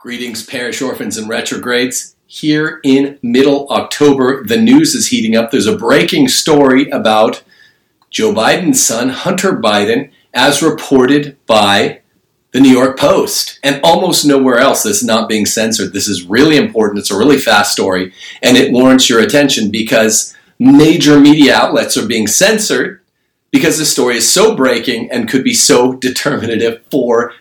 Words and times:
Greetings, 0.00 0.46
parish 0.46 0.80
orphans 0.80 1.16
and 1.16 1.28
retrogrades. 1.28 2.14
Here 2.28 2.80
in 2.84 3.18
middle 3.20 3.68
October, 3.68 4.44
the 4.44 4.56
news 4.56 4.94
is 4.94 5.08
heating 5.08 5.34
up. 5.34 5.50
There's 5.50 5.66
a 5.66 5.76
breaking 5.76 6.28
story 6.28 6.88
about 6.90 7.42
Joe 8.08 8.32
Biden's 8.32 8.80
son, 8.80 9.08
Hunter 9.08 9.54
Biden, 9.54 10.12
as 10.32 10.62
reported 10.62 11.36
by 11.46 12.02
the 12.52 12.60
New 12.60 12.70
York 12.70 12.96
Post. 12.96 13.58
And 13.64 13.80
almost 13.82 14.24
nowhere 14.24 14.58
else 14.58 14.84
this 14.84 14.98
is 14.98 15.04
not 15.04 15.28
being 15.28 15.46
censored. 15.46 15.92
This 15.92 16.06
is 16.06 16.22
really 16.22 16.56
important. 16.56 17.00
It's 17.00 17.10
a 17.10 17.18
really 17.18 17.38
fast 17.38 17.72
story, 17.72 18.12
and 18.40 18.56
it 18.56 18.72
warrants 18.72 19.10
your 19.10 19.18
attention 19.18 19.68
because 19.68 20.32
major 20.60 21.18
media 21.18 21.56
outlets 21.56 21.96
are 21.96 22.06
being 22.06 22.28
censored 22.28 23.00
because 23.50 23.78
the 23.78 23.84
story 23.84 24.18
is 24.18 24.32
so 24.32 24.54
breaking 24.54 25.10
and 25.10 25.28
could 25.28 25.42
be 25.42 25.54
so 25.54 25.92
determinative 25.98 26.84
for 26.88 27.32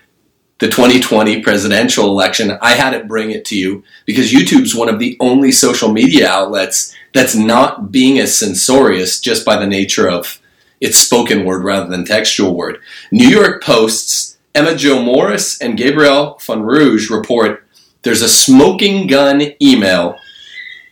the 0.59 0.67
2020 0.67 1.41
presidential 1.41 2.05
election, 2.05 2.57
I 2.61 2.73
had 2.73 2.91
to 2.91 3.05
bring 3.05 3.31
it 3.31 3.45
to 3.45 3.57
you 3.57 3.83
because 4.05 4.31
YouTube's 4.31 4.75
one 4.75 4.89
of 4.89 4.99
the 4.99 5.15
only 5.19 5.51
social 5.51 5.91
media 5.91 6.29
outlets 6.29 6.95
that's 7.13 7.35
not 7.35 7.91
being 7.91 8.17
as 8.19 8.37
censorious 8.37 9.19
just 9.19 9.45
by 9.45 9.57
the 9.57 9.67
nature 9.67 10.09
of 10.09 10.41
its 10.81 10.97
spoken 10.97 11.45
word 11.45 11.63
rather 11.63 11.87
than 11.87 12.05
textual 12.05 12.55
word. 12.55 12.79
New 13.11 13.27
York 13.27 13.63
Post's 13.63 14.37
Emma 14.55 14.75
Jo 14.75 15.01
Morris 15.01 15.61
and 15.61 15.77
Gabriel 15.77 16.39
Fonrouge 16.41 17.09
report 17.09 17.63
there's 18.01 18.21
a 18.21 18.29
smoking 18.29 19.05
gun 19.05 19.43
email 19.61 20.17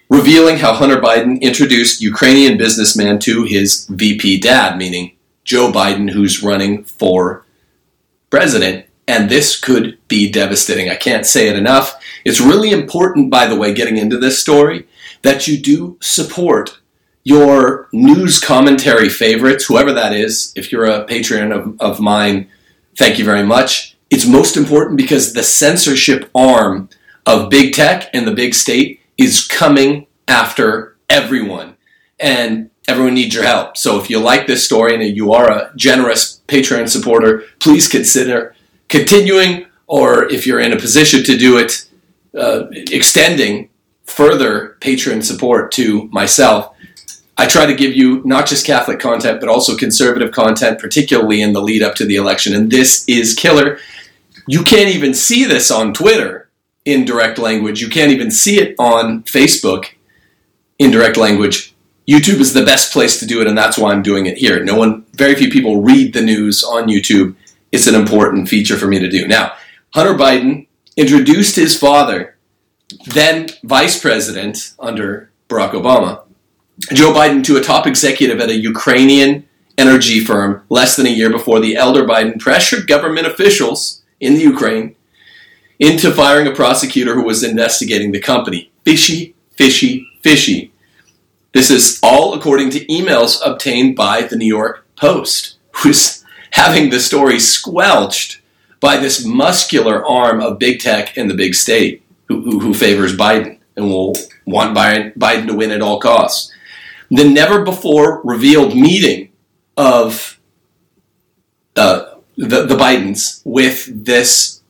revealing 0.09 0.57
how 0.57 0.73
Hunter 0.73 1.01
Biden 1.01 1.41
introduced 1.41 2.01
Ukrainian 2.01 2.57
businessman 2.57 3.19
to 3.19 3.43
his 3.43 3.87
VP 3.87 4.39
dad, 4.39 4.77
meaning 4.77 5.15
Joe 5.43 5.71
Biden, 5.71 6.09
who's 6.09 6.43
running 6.43 6.83
for 6.83 7.43
president 8.29 8.84
and 9.07 9.29
this 9.29 9.59
could 9.59 9.97
be 10.07 10.31
devastating. 10.31 10.89
I 10.89 10.95
can't 10.95 11.25
say 11.25 11.47
it 11.47 11.55
enough. 11.55 11.95
It's 12.23 12.41
really 12.41 12.71
important, 12.71 13.29
by 13.29 13.47
the 13.47 13.55
way, 13.55 13.73
getting 13.73 13.97
into 13.97 14.17
this 14.17 14.39
story, 14.39 14.87
that 15.21 15.47
you 15.47 15.57
do 15.57 15.97
support 16.01 16.79
your 17.23 17.87
news 17.91 18.39
commentary 18.39 19.09
favorites, 19.09 19.65
whoever 19.65 19.93
that 19.93 20.13
is. 20.13 20.53
If 20.55 20.71
you're 20.71 20.85
a 20.85 21.05
patron 21.05 21.51
of, 21.51 21.79
of 21.79 21.99
mine, 21.99 22.49
thank 22.95 23.19
you 23.19 23.25
very 23.25 23.43
much. 23.43 23.97
It's 24.09 24.27
most 24.27 24.57
important 24.57 24.97
because 24.97 25.33
the 25.33 25.43
censorship 25.43 26.29
arm 26.35 26.89
of 27.25 27.49
big 27.49 27.73
tech 27.73 28.09
and 28.13 28.27
the 28.27 28.33
big 28.33 28.53
state 28.53 29.01
is 29.17 29.47
coming 29.47 30.07
after 30.27 30.95
everyone. 31.09 31.75
And 32.19 32.69
everyone 32.87 33.15
needs 33.15 33.33
your 33.33 33.43
help. 33.43 33.77
So 33.77 33.99
if 33.99 34.09
you 34.09 34.19
like 34.19 34.47
this 34.47 34.63
story 34.63 34.93
and 34.93 35.17
you 35.17 35.33
are 35.33 35.51
a 35.51 35.71
generous 35.75 36.41
Patreon 36.47 36.87
supporter, 36.89 37.43
please 37.59 37.87
consider 37.87 38.54
continuing, 38.89 39.65
or 39.87 40.25
if 40.31 40.45
you're 40.45 40.59
in 40.59 40.73
a 40.73 40.79
position 40.79 41.23
to 41.23 41.37
do 41.37 41.57
it, 41.57 41.87
uh, 42.37 42.67
extending 42.71 43.69
further 44.05 44.77
patron 44.81 45.21
support 45.21 45.71
to 45.73 46.07
myself. 46.11 46.73
I 47.37 47.47
try 47.47 47.65
to 47.65 47.75
give 47.75 47.95
you 47.95 48.21
not 48.23 48.47
just 48.47 48.65
Catholic 48.65 48.99
content, 48.99 49.39
but 49.39 49.49
also 49.49 49.75
conservative 49.75 50.31
content, 50.31 50.79
particularly 50.79 51.41
in 51.41 51.53
the 51.53 51.61
lead 51.61 51.83
up 51.83 51.95
to 51.95 52.05
the 52.05 52.15
election. 52.15 52.55
And 52.55 52.71
this 52.71 53.03
is 53.07 53.33
killer. 53.33 53.79
You 54.47 54.63
can't 54.63 54.89
even 54.89 55.13
see 55.13 55.43
this 55.43 55.69
on 55.71 55.93
Twitter 55.93 56.49
in 56.85 57.03
direct 57.03 57.37
language. 57.37 57.81
You 57.81 57.89
can't 57.89 58.11
even 58.11 58.31
see 58.31 58.57
it 58.59 58.75
on 58.79 59.23
Facebook 59.23 59.87
in 60.79 60.91
direct 60.91 61.17
language. 61.17 61.73
YouTube 62.07 62.39
is 62.39 62.53
the 62.53 62.63
best 62.63 62.93
place 62.93 63.19
to 63.19 63.25
do 63.25 63.41
it, 63.41 63.47
and 63.47 63.57
that's 63.57 63.77
why 63.77 63.91
I'm 63.91 64.03
doing 64.03 64.27
it 64.27 64.37
here. 64.37 64.63
No 64.63 64.75
one, 64.75 65.05
very 65.13 65.35
few 65.35 65.49
people 65.49 65.81
read 65.81 66.13
the 66.13 66.21
news 66.21 66.63
on 66.63 66.87
YouTube 66.87 67.35
it's 67.75 67.87
an 67.87 67.95
important 67.95 68.47
feature 68.49 68.77
for 68.77 68.87
me 68.87 68.99
to 68.99 69.09
do. 69.09 69.27
Now, 69.27 69.53
Hunter 69.93 70.13
Biden 70.13 70.67
introduced 70.97 71.55
his 71.55 71.77
father, 71.77 72.37
then 73.07 73.49
vice 73.63 73.99
president 73.99 74.73
under 74.79 75.29
Barack 75.49 75.71
Obama, 75.71 76.21
Joe 76.93 77.13
Biden, 77.13 77.43
to 77.45 77.57
a 77.57 77.61
top 77.61 77.85
executive 77.85 78.39
at 78.39 78.49
a 78.49 78.57
Ukrainian 78.57 79.47
energy 79.77 80.21
firm 80.21 80.63
less 80.69 80.95
than 80.95 81.05
a 81.05 81.09
year 81.09 81.29
before 81.29 81.59
the 81.59 81.75
elder 81.75 82.05
Biden 82.05 82.39
pressured 82.39 82.87
government 82.87 83.27
officials 83.27 84.03
in 84.19 84.35
the 84.35 84.41
Ukraine 84.41 84.95
into 85.79 86.11
firing 86.11 86.47
a 86.47 86.55
prosecutor 86.55 87.13
who 87.13 87.25
was 87.25 87.43
investigating 87.43 88.11
the 88.11 88.19
company. 88.21 88.71
Fishy, 88.85 89.35
fishy, 89.51 90.07
fishy. 90.23 90.71
This 91.53 91.69
is 91.69 91.99
all 92.01 92.33
according 92.33 92.69
to 92.71 92.85
emails 92.85 93.39
obtained 93.43 93.95
by 93.95 94.21
the 94.21 94.37
New 94.37 94.47
York 94.47 94.85
Post, 94.95 95.57
who's 95.71 96.24
having 96.55 96.89
the 96.89 97.01
story 97.01 97.37
squelched 97.37 98.41
by 98.79 98.95
this 98.95 99.25
muscular 99.25 100.05
arm 100.05 100.39
of 100.39 100.57
big 100.57 100.79
tech 100.79 101.17
and 101.17 101.29
the 101.29 101.33
big 101.33 101.53
state 101.53 102.01
who, 102.29 102.41
who, 102.43 102.59
who 102.59 102.73
favors 102.73 103.15
Biden 103.15 103.59
and 103.75 103.89
will 103.89 104.15
want 104.45 104.75
Biden 104.75 105.47
to 105.47 105.53
win 105.53 105.71
at 105.71 105.81
all 105.81 105.99
costs. 105.99 106.53
The 107.11 107.29
never 107.29 107.65
before 107.65 108.21
revealed 108.23 108.73
meeting 108.73 109.33
of 109.75 110.39
uh, 111.75 112.15
the, 112.37 112.65
the 112.65 112.75
Bidens 112.75 113.41
with 113.43 114.05
this 114.05 114.61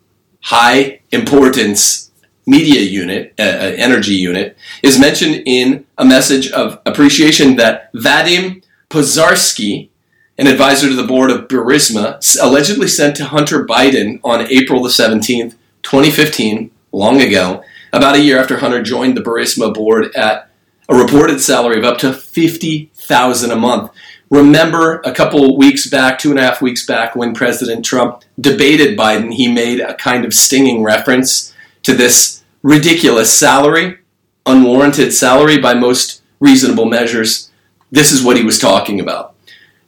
high 0.41 1.01
importance 1.11 2.09
media 2.47 2.81
unit, 2.81 3.35
uh, 3.37 3.43
uh 3.43 3.73
energy 3.77 4.15
unit, 4.15 4.57
is 4.81 4.99
mentioned 4.99 5.43
in 5.45 5.85
a 5.99 6.05
message 6.05 6.49
of 6.51 6.81
appreciation 6.87 7.57
that 7.57 7.93
Vadim 7.93 8.63
Pozharskyi, 8.89 9.89
an 10.37 10.47
advisor 10.47 10.89
to 10.89 10.95
the 10.95 11.07
board 11.07 11.31
of 11.31 11.47
Burisma, 11.47 12.19
allegedly 12.41 12.87
sent 12.87 13.15
to 13.17 13.25
Hunter 13.25 13.65
Biden 13.65 14.19
on 14.23 14.51
April 14.51 14.83
the 14.83 14.89
17th, 14.89 15.55
2015, 15.83 16.71
long 16.91 17.21
ago, 17.21 17.63
about 17.93 18.15
a 18.15 18.21
year 18.21 18.39
after 18.39 18.57
Hunter 18.57 18.81
joined 18.81 19.15
the 19.15 19.21
Burisma 19.21 19.73
board 19.73 20.13
at 20.15 20.49
a 20.89 20.95
reported 20.95 21.39
salary 21.39 21.77
of 21.77 21.85
up 21.85 21.97
to 21.99 22.13
50000 22.13 23.51
a 23.51 23.55
month. 23.55 23.91
Remember 24.29 25.01
a 25.05 25.13
couple 25.13 25.57
weeks 25.57 25.87
back, 25.87 26.19
two 26.19 26.31
and 26.31 26.39
a 26.39 26.41
half 26.41 26.61
weeks 26.61 26.85
back, 26.85 27.15
when 27.15 27.33
President 27.33 27.85
Trump 27.85 28.23
debated 28.39 28.97
Biden, 28.97 29.33
he 29.33 29.51
made 29.51 29.79
a 29.79 29.95
kind 29.95 30.25
of 30.25 30.33
stinging 30.33 30.83
reference 30.83 31.53
to 31.83 31.93
this 31.93 32.43
ridiculous 32.63 33.31
salary, 33.31 33.99
unwarranted 34.45 35.13
salary 35.13 35.59
by 35.59 35.73
most 35.73 36.21
reasonable 36.39 36.85
measures. 36.85 37.51
This 37.91 38.11
is 38.11 38.23
what 38.23 38.37
he 38.37 38.43
was 38.43 38.59
talking 38.59 38.99
about. 38.99 39.34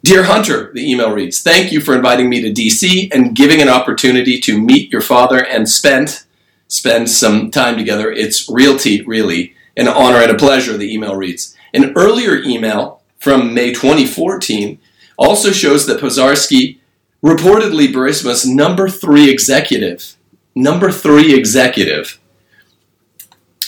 Dear 0.04 0.24
Hunter, 0.24 0.70
the 0.72 0.90
email 0.90 1.10
reads, 1.10 1.42
Thank 1.42 1.72
you 1.72 1.80
for 1.80 1.94
inviting 1.94 2.28
me 2.28 2.40
to 2.40 2.52
DC 2.52 3.12
and 3.12 3.34
giving 3.34 3.60
an 3.60 3.68
opportunity 3.68 4.38
to 4.40 4.60
meet 4.60 4.92
your 4.92 5.00
father 5.00 5.44
and 5.44 5.68
spend 5.68 6.22
spend 6.68 7.08
some 7.08 7.50
time 7.50 7.76
together. 7.76 8.12
It's 8.12 8.48
realty, 8.48 9.02
really, 9.02 9.54
an 9.76 9.88
honor 9.88 10.18
and 10.18 10.30
a 10.30 10.36
pleasure, 10.36 10.76
the 10.76 10.92
email 10.92 11.16
reads. 11.16 11.56
An 11.72 11.92
earlier 11.96 12.36
email 12.42 13.02
from 13.18 13.54
May 13.54 13.72
2014 13.72 14.78
also 15.16 15.50
shows 15.50 15.86
that 15.86 16.00
Pozharskyi 16.00 16.78
reportedly 17.24 17.88
Burisma's 17.88 18.46
number 18.46 18.88
three 18.88 19.30
executive, 19.30 20.14
number 20.54 20.92
three 20.92 21.34
executive, 21.34 22.20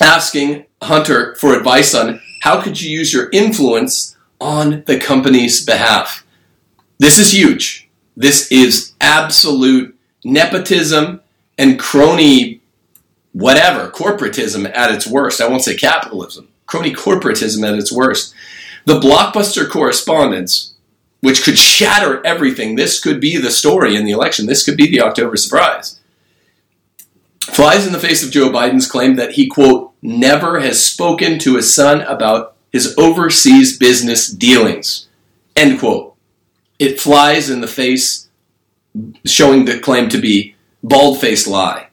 asking 0.00 0.66
Hunter 0.82 1.34
for 1.36 1.54
advice 1.54 1.94
on 1.94 2.20
how 2.42 2.62
could 2.62 2.80
you 2.80 2.90
use 2.90 3.12
your 3.12 3.28
influence 3.30 4.16
on 4.40 4.82
the 4.86 4.98
company's 4.98 5.64
behalf. 5.64 6.24
This 6.98 7.18
is 7.18 7.32
huge. 7.32 7.88
This 8.16 8.50
is 8.50 8.92
absolute 9.00 9.96
nepotism 10.24 11.20
and 11.56 11.78
crony, 11.78 12.60
whatever, 13.32 13.90
corporatism 13.90 14.70
at 14.74 14.92
its 14.92 15.06
worst. 15.06 15.40
I 15.40 15.48
won't 15.48 15.62
say 15.62 15.76
capitalism, 15.76 16.48
crony 16.66 16.92
corporatism 16.92 17.66
at 17.66 17.78
its 17.78 17.92
worst. 17.92 18.34
The 18.86 19.00
blockbuster 19.00 19.68
correspondence, 19.68 20.74
which 21.20 21.44
could 21.44 21.58
shatter 21.58 22.24
everything, 22.24 22.76
this 22.76 23.00
could 23.00 23.20
be 23.20 23.36
the 23.36 23.50
story 23.50 23.94
in 23.94 24.04
the 24.04 24.10
election, 24.10 24.46
this 24.46 24.64
could 24.64 24.76
be 24.76 24.86
the 24.86 25.02
October 25.02 25.36
surprise, 25.36 26.00
flies 27.40 27.86
in 27.86 27.92
the 27.92 27.98
face 27.98 28.24
of 28.24 28.30
Joe 28.30 28.48
Biden's 28.48 28.90
claim 28.90 29.16
that 29.16 29.32
he, 29.32 29.46
quote, 29.46 29.92
never 30.02 30.60
has 30.60 30.82
spoken 30.82 31.38
to 31.40 31.56
his 31.56 31.72
son 31.72 32.00
about 32.02 32.56
his 32.72 32.94
overseas 32.96 33.76
business 33.76 34.28
dealings. 34.28 35.08
End 35.56 35.78
quote. 35.78 36.14
It 36.78 37.00
flies 37.00 37.50
in 37.50 37.60
the 37.60 37.66
face, 37.66 38.28
showing 39.24 39.64
the 39.64 39.78
claim 39.78 40.08
to 40.08 40.18
be 40.18 40.54
bald 40.82 41.20
faced 41.20 41.46
lie. 41.46 41.88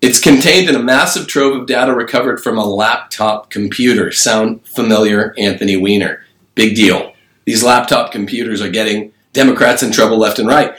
It's 0.00 0.20
contained 0.20 0.68
in 0.68 0.76
a 0.76 0.82
massive 0.82 1.26
trove 1.26 1.60
of 1.60 1.66
data 1.66 1.92
recovered 1.92 2.40
from 2.40 2.56
a 2.56 2.64
laptop 2.64 3.50
computer. 3.50 4.12
Sound 4.12 4.64
familiar, 4.64 5.34
Anthony 5.36 5.76
Weiner? 5.76 6.24
Big 6.54 6.76
deal. 6.76 7.14
These 7.46 7.64
laptop 7.64 8.12
computers 8.12 8.62
are 8.62 8.70
getting 8.70 9.12
Democrats 9.32 9.82
in 9.82 9.90
trouble 9.90 10.18
left 10.18 10.38
and 10.38 10.46
right. 10.46 10.76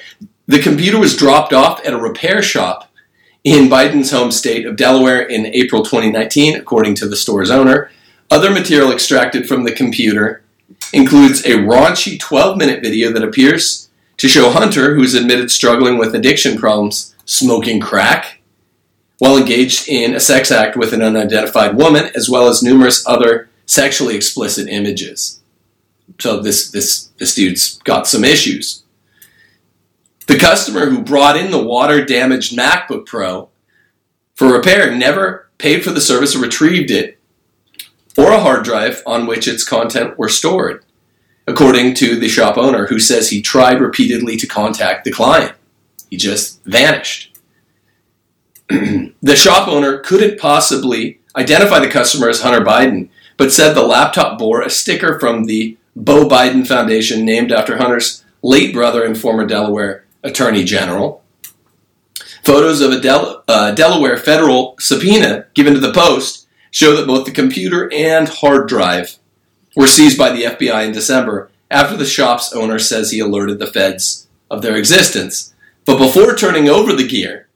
The 0.48 0.62
computer 0.62 0.98
was 0.98 1.18
dropped 1.18 1.52
off 1.52 1.86
at 1.86 1.94
a 1.94 1.98
repair 1.98 2.42
shop 2.42 2.90
in 3.44 3.70
Biden's 3.70 4.12
home 4.12 4.32
state 4.32 4.66
of 4.66 4.78
Delaware 4.78 5.22
in 5.22 5.48
April 5.48 5.84
2019, 5.84 6.56
according 6.56 6.96
to 6.96 7.08
the 7.08 7.16
store's 7.16 7.52
owner. 7.52 7.92
Other 8.32 8.52
material 8.52 8.92
extracted 8.92 9.48
from 9.48 9.64
the 9.64 9.72
computer 9.72 10.44
includes 10.94 11.44
a 11.46 11.52
raunchy 11.52 12.20
12 12.20 12.58
minute 12.58 12.82
video 12.84 13.12
that 13.12 13.24
appears 13.24 13.90
to 14.18 14.28
show 14.28 14.52
Hunter, 14.52 14.96
who's 14.96 15.16
admitted 15.16 15.50
struggling 15.50 15.98
with 15.98 16.14
addiction 16.14 16.58
problems, 16.58 17.16
smoking 17.26 17.80
crack, 17.80 18.42
while 19.18 19.38
engaged 19.38 19.88
in 19.88 20.14
a 20.14 20.20
sex 20.20 20.52
act 20.52 20.76
with 20.76 20.94
an 20.94 21.02
unidentified 21.02 21.76
woman, 21.76 22.12
as 22.16 22.30
well 22.30 22.48
as 22.48 22.62
numerous 22.62 23.06
other 23.08 23.50
sexually 23.66 24.16
explicit 24.16 24.68
images. 24.68 25.42
So 26.20 26.40
this 26.40 26.70
this 26.70 27.10
this 27.18 27.34
dude's 27.34 27.78
got 27.80 28.08
some 28.08 28.24
issues. 28.24 28.84
The 30.28 30.38
customer 30.38 30.88
who 30.88 31.02
brought 31.02 31.38
in 31.38 31.50
the 31.50 31.64
water 31.64 32.06
damaged 32.06 32.56
MacBook 32.56 33.08
Pro 33.08 33.50
for 34.36 34.52
repair 34.52 34.96
never 34.96 35.50
paid 35.58 35.84
for 35.84 35.92
the 35.92 36.02
service 36.02 36.36
or 36.36 36.40
retrieved 36.40 36.92
it 36.92 37.19
or 38.20 38.34
a 38.34 38.40
hard 38.40 38.66
drive 38.66 39.02
on 39.06 39.26
which 39.26 39.48
its 39.48 39.64
content 39.64 40.18
were 40.18 40.28
stored, 40.28 40.84
according 41.48 41.94
to 41.94 42.20
the 42.20 42.28
shop 42.28 42.58
owner 42.58 42.88
who 42.88 43.00
says 43.00 43.30
he 43.30 43.42
tried 43.42 43.80
repeatedly 43.80 44.36
to 44.36 44.46
contact 44.46 45.06
the 45.06 45.12
client. 45.12 45.54
He 46.10 46.18
just 46.18 46.62
vanished. 46.66 47.38
the 48.68 49.36
shop 49.38 49.70
owner 49.70 50.00
couldn't 50.00 50.38
possibly 50.38 51.22
identify 51.38 51.80
the 51.80 51.88
customer 51.88 52.28
as 52.28 52.42
Hunter 52.42 52.60
Biden, 52.60 53.08
but 53.38 53.54
said 53.54 53.74
the 53.74 53.84
laptop 53.84 54.38
bore 54.38 54.62
a 54.62 54.70
sticker 54.70 55.18
from 55.18 55.46
the 55.46 55.78
Beau 55.96 56.28
Biden 56.28 56.68
Foundation 56.68 57.24
named 57.24 57.54
after 57.54 57.78
Hunter's 57.78 58.26
late 58.42 58.74
brother 58.74 59.06
and 59.06 59.18
former 59.18 59.46
Delaware 59.46 60.04
Attorney 60.26 60.66
General. 60.66 61.24
Photos 62.44 62.82
of 62.82 62.92
a 62.92 63.00
Del- 63.00 63.46
uh, 63.48 63.72
Delaware 63.72 64.18
federal 64.18 64.76
subpoena 64.78 65.46
given 65.54 65.74
to 65.74 65.80
the 65.80 65.94
Post 65.94 66.48
show 66.72 66.96
that 66.96 67.08
both 67.08 67.26
the 67.26 67.32
computer 67.32 67.92
and 67.94 68.28
hard 68.28 68.68
drive 68.68 69.18
were 69.76 69.88
seized 69.88 70.18
by 70.18 70.32
the 70.32 70.44
FBI 70.44 70.86
in 70.86 70.92
December 70.92 71.50
after 71.72 71.96
the 71.96 72.06
shop's 72.06 72.54
owner 72.54 72.80
says 72.80 73.12
he 73.12 73.20
alerted 73.20 73.60
the 73.60 73.68
feds 73.68 74.28
of 74.50 74.62
their 74.62 74.76
existence. 74.76 75.54
But 75.86 75.98
before 75.98 76.36
turning 76.36 76.68
over 76.68 76.94
the 76.94 77.08
gear, 77.08 77.48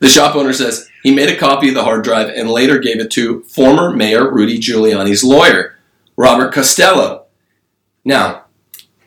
the 0.00 0.08
shop 0.08 0.34
owner 0.34 0.52
says 0.52 0.88
he 1.02 1.14
made 1.14 1.28
a 1.28 1.38
copy 1.38 1.68
of 1.68 1.74
the 1.74 1.84
hard 1.84 2.02
drive 2.04 2.28
and 2.28 2.50
later 2.50 2.78
gave 2.78 3.00
it 3.00 3.10
to 3.12 3.42
former 3.44 3.94
Mayor 3.94 4.32
Rudy 4.32 4.58
Giuliani's 4.58 5.22
lawyer, 5.22 5.78
Robert 6.16 6.52
Costello. 6.52 7.26
Now, 8.04 8.44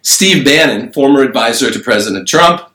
Steve 0.02 0.46
Bannon, 0.46 0.94
former 0.94 1.22
advisor 1.22 1.72
to 1.72 1.80
President 1.80 2.28
Trump, 2.28 2.70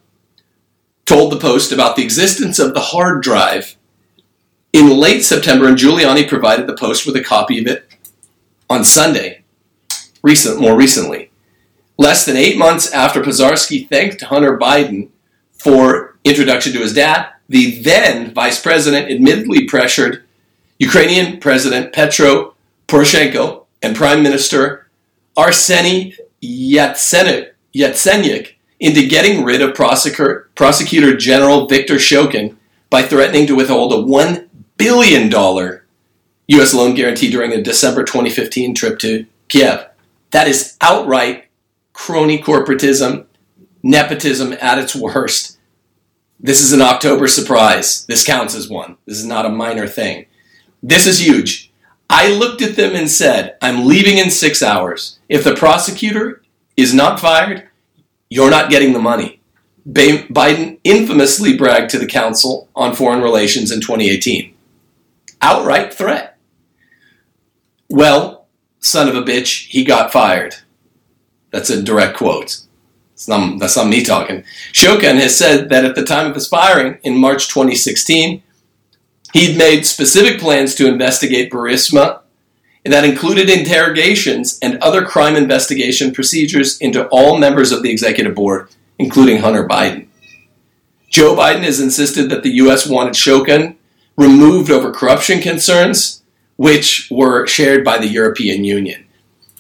told 1.07 1.33
the 1.33 1.39
Post 1.39 1.73
about 1.73 1.97
the 1.97 2.05
existence 2.05 2.59
of 2.59 2.75
the 2.75 2.81
hard 2.81 3.23
drive 3.23 3.77
in 4.73 4.89
late 4.89 5.23
September, 5.23 5.69
and 5.69 5.77
Giuliani 5.77 6.29
provided 6.29 6.67
the 6.67 6.77
Post 6.77 7.07
with 7.07 7.17
a 7.17 7.23
copy 7.23 7.61
of 7.61 7.67
it 7.67 7.87
on 8.69 8.85
Sunday, 8.85 9.43
recent, 10.23 10.61
more 10.61 10.77
recently. 10.77 11.31
Less 11.99 12.25
than 12.25 12.37
eight 12.37 12.57
months 12.57 12.91
after 12.93 13.21
Pozharskyi 13.21 13.89
thanked 13.89 14.23
Hunter 14.23 14.59
Biden 14.59 15.09
for 15.53 16.17
introduction 16.25 16.73
to 16.73 16.79
his 16.79 16.95
dad, 16.95 17.29
the 17.49 17.81
then 17.83 18.33
vice 18.33 18.63
president 18.63 19.11
admittedly 19.11 19.67
pressured 19.67 20.25
Ukrainian 20.79 21.41
President 21.41 21.93
Petro 21.93 22.55
Poroshenko 22.89 23.67
and 23.83 23.97
Prime 23.97 24.23
Minister 24.23 24.89
Arseny 25.37 26.15
Yatsenyuk 26.43 28.55
into 28.79 29.07
getting 29.07 29.45
rid 29.45 29.61
of 29.61 29.75
Prosecutor, 29.75 30.49
Prosecutor 30.55 31.17
General 31.17 31.67
Viktor 31.67 31.97
Shokin 31.97 32.57
by 32.89 33.03
threatening 33.03 33.47
to 33.47 33.57
withhold 33.57 33.93
a 33.93 33.97
$1 33.97 34.50
billion 34.81 35.31
U.S. 36.49 36.73
loan 36.73 36.95
guarantee 36.95 37.31
during 37.31 37.53
a 37.53 37.63
December 37.63 38.03
2015 38.03 38.75
trip 38.75 38.99
to 39.01 39.27
Kiev. 39.49 39.87
That 40.31 40.49
is 40.49 40.79
outright 40.81 41.49
crony 41.93 42.39
corporatism, 42.39 43.27
nepotism 43.83 44.55
at 44.55 44.79
its 44.79 44.97
worst. 44.97 45.59
This 46.41 46.63
is 46.63 46.73
an 46.73 46.81
October 46.81 47.29
surprise. 47.29 48.07
This 48.07 48.25
counts 48.25 48.55
as 48.55 48.71
one. 48.71 48.97
This 49.05 49.19
is 49.19 49.27
not 49.27 49.45
a 49.45 49.51
minor 49.51 49.87
thing. 49.87 50.25
This 50.83 51.07
is 51.07 51.21
huge. 51.21 51.71
I 52.09 52.33
looked 52.33 52.63
at 52.63 52.77
them 52.77 52.97
and 52.97 53.11
said, 53.11 53.59
I'm 53.61 53.87
leaving 53.87 54.17
in 54.17 54.31
six 54.31 54.63
hours. 54.63 55.19
If 55.29 55.45
the 55.45 55.55
prosecutor 55.55 56.43
is 56.79 56.95
not 56.95 57.21
fired, 57.21 57.69
you're 58.31 58.51
not 58.51 58.71
getting 58.71 58.95
the 58.95 58.99
money. 58.99 59.43
Biden 59.87 60.79
infamously 60.85 61.55
bragged 61.55 61.91
to 61.91 61.99
the 61.99 62.07
Council 62.07 62.71
on 62.75 62.95
Foreign 62.95 63.21
Relations 63.21 63.71
in 63.71 63.83
2018. 63.83 64.55
Outright 65.43 65.93
threat. 65.95 66.39
Well, 67.89 68.47
son 68.79 69.09
of 69.09 69.17
a 69.17 69.23
bitch, 69.23 69.69
he 69.69 69.85
got 69.85 70.13
fired. 70.13 70.57
That's 71.51 71.71
a 71.71 71.83
direct 71.83 72.17
quote. 72.17 72.61
Not, 73.29 73.59
that's 73.59 73.77
not 73.77 73.89
me 73.89 74.03
talking. 74.03 74.45
Shokin 74.73 75.17
has 75.17 75.37
said 75.37 75.69
that 75.69 75.85
at 75.85 75.95
the 75.95 76.05
time 76.05 76.27
of 76.27 76.35
his 76.35 76.49
firing 76.49 76.99
in 77.03 77.19
March 77.19 77.49
2016, 77.49 78.43
he'd 79.35 79.59
made 79.59 79.85
specific 79.85 80.41
plans 80.41 80.75
to 80.77 80.89
investigate 80.89 81.53
Burisma 81.53 82.21
and 82.85 82.95
that 82.95 83.05
included 83.05 83.51
interrogations 83.51 84.59
and 84.63 84.79
other 84.79 85.05
crime 85.05 85.37
investigation 85.37 86.13
procedures 86.13 86.79
into 86.79 87.07
all 87.09 87.39
members 87.39 87.73
of 87.73 87.83
the 87.83 87.91
executive 87.91 88.35
board, 88.35 88.69
including 88.99 89.39
Hunter 89.39 89.69
Biden. 89.69 90.07
Joe 91.11 91.35
Biden 91.35 91.65
has 91.65 91.81
insisted 91.81 92.31
that 92.31 92.43
the 92.43 92.53
U.S. 92.53 92.87
wanted 92.87 93.15
Shokin 93.15 93.77
removed 94.21 94.71
over 94.71 94.93
corruption 94.93 95.41
concerns, 95.41 96.23
which 96.57 97.09
were 97.11 97.47
shared 97.47 97.83
by 97.83 97.97
the 97.97 98.07
European 98.07 98.65
Union. 98.65 99.07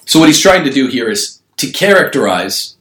So, 0.04 0.20
what 0.20 0.28
he's 0.28 0.40
trying 0.40 0.64
to 0.64 0.70
do 0.70 0.86
here 0.86 1.08
is 1.08 1.40
to 1.56 1.70
characterize 1.70 2.76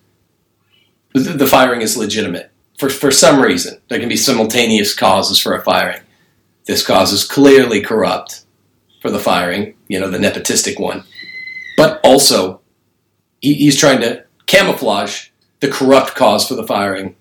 the 1.14 1.48
firing 1.48 1.82
as 1.82 1.96
legitimate 1.96 2.52
for, 2.78 2.90
for 2.90 3.12
some 3.12 3.42
reason. 3.42 3.80
There 3.88 4.00
can 4.00 4.10
be 4.10 4.18
simultaneous 4.18 4.94
causes 4.94 5.40
for 5.40 5.54
a 5.54 5.64
firing. 5.64 6.02
This 6.66 6.86
cause 6.86 7.14
is 7.14 7.26
clearly 7.26 7.82
corrupt 7.82 8.44
for 9.02 9.10
the 9.10 9.20
firing, 9.20 9.76
you 9.88 10.00
know, 10.00 10.10
the 10.10 10.18
nepotistic 10.18 10.80
one. 10.80 11.04
But 11.78 12.02
also, 12.04 12.60
he, 13.42 13.54
he's 13.54 13.80
trying 13.80 14.02
to 14.02 14.26
camouflage 14.46 15.30
the 15.62 15.70
corrupt 15.70 16.16
cause 16.16 16.48
for 16.48 16.56
the 16.56 16.68
firing, 16.68 17.16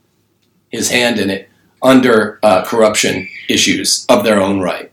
his 0.71 0.91
hand 0.91 1.19
in 1.19 1.31
it, 1.31 1.49
under 1.83 2.39
uh, 2.43 2.65
corruption 2.65 3.29
issues 3.49 4.05
of 4.09 4.25
their 4.25 4.41
own 4.41 4.61
right. 4.61 4.91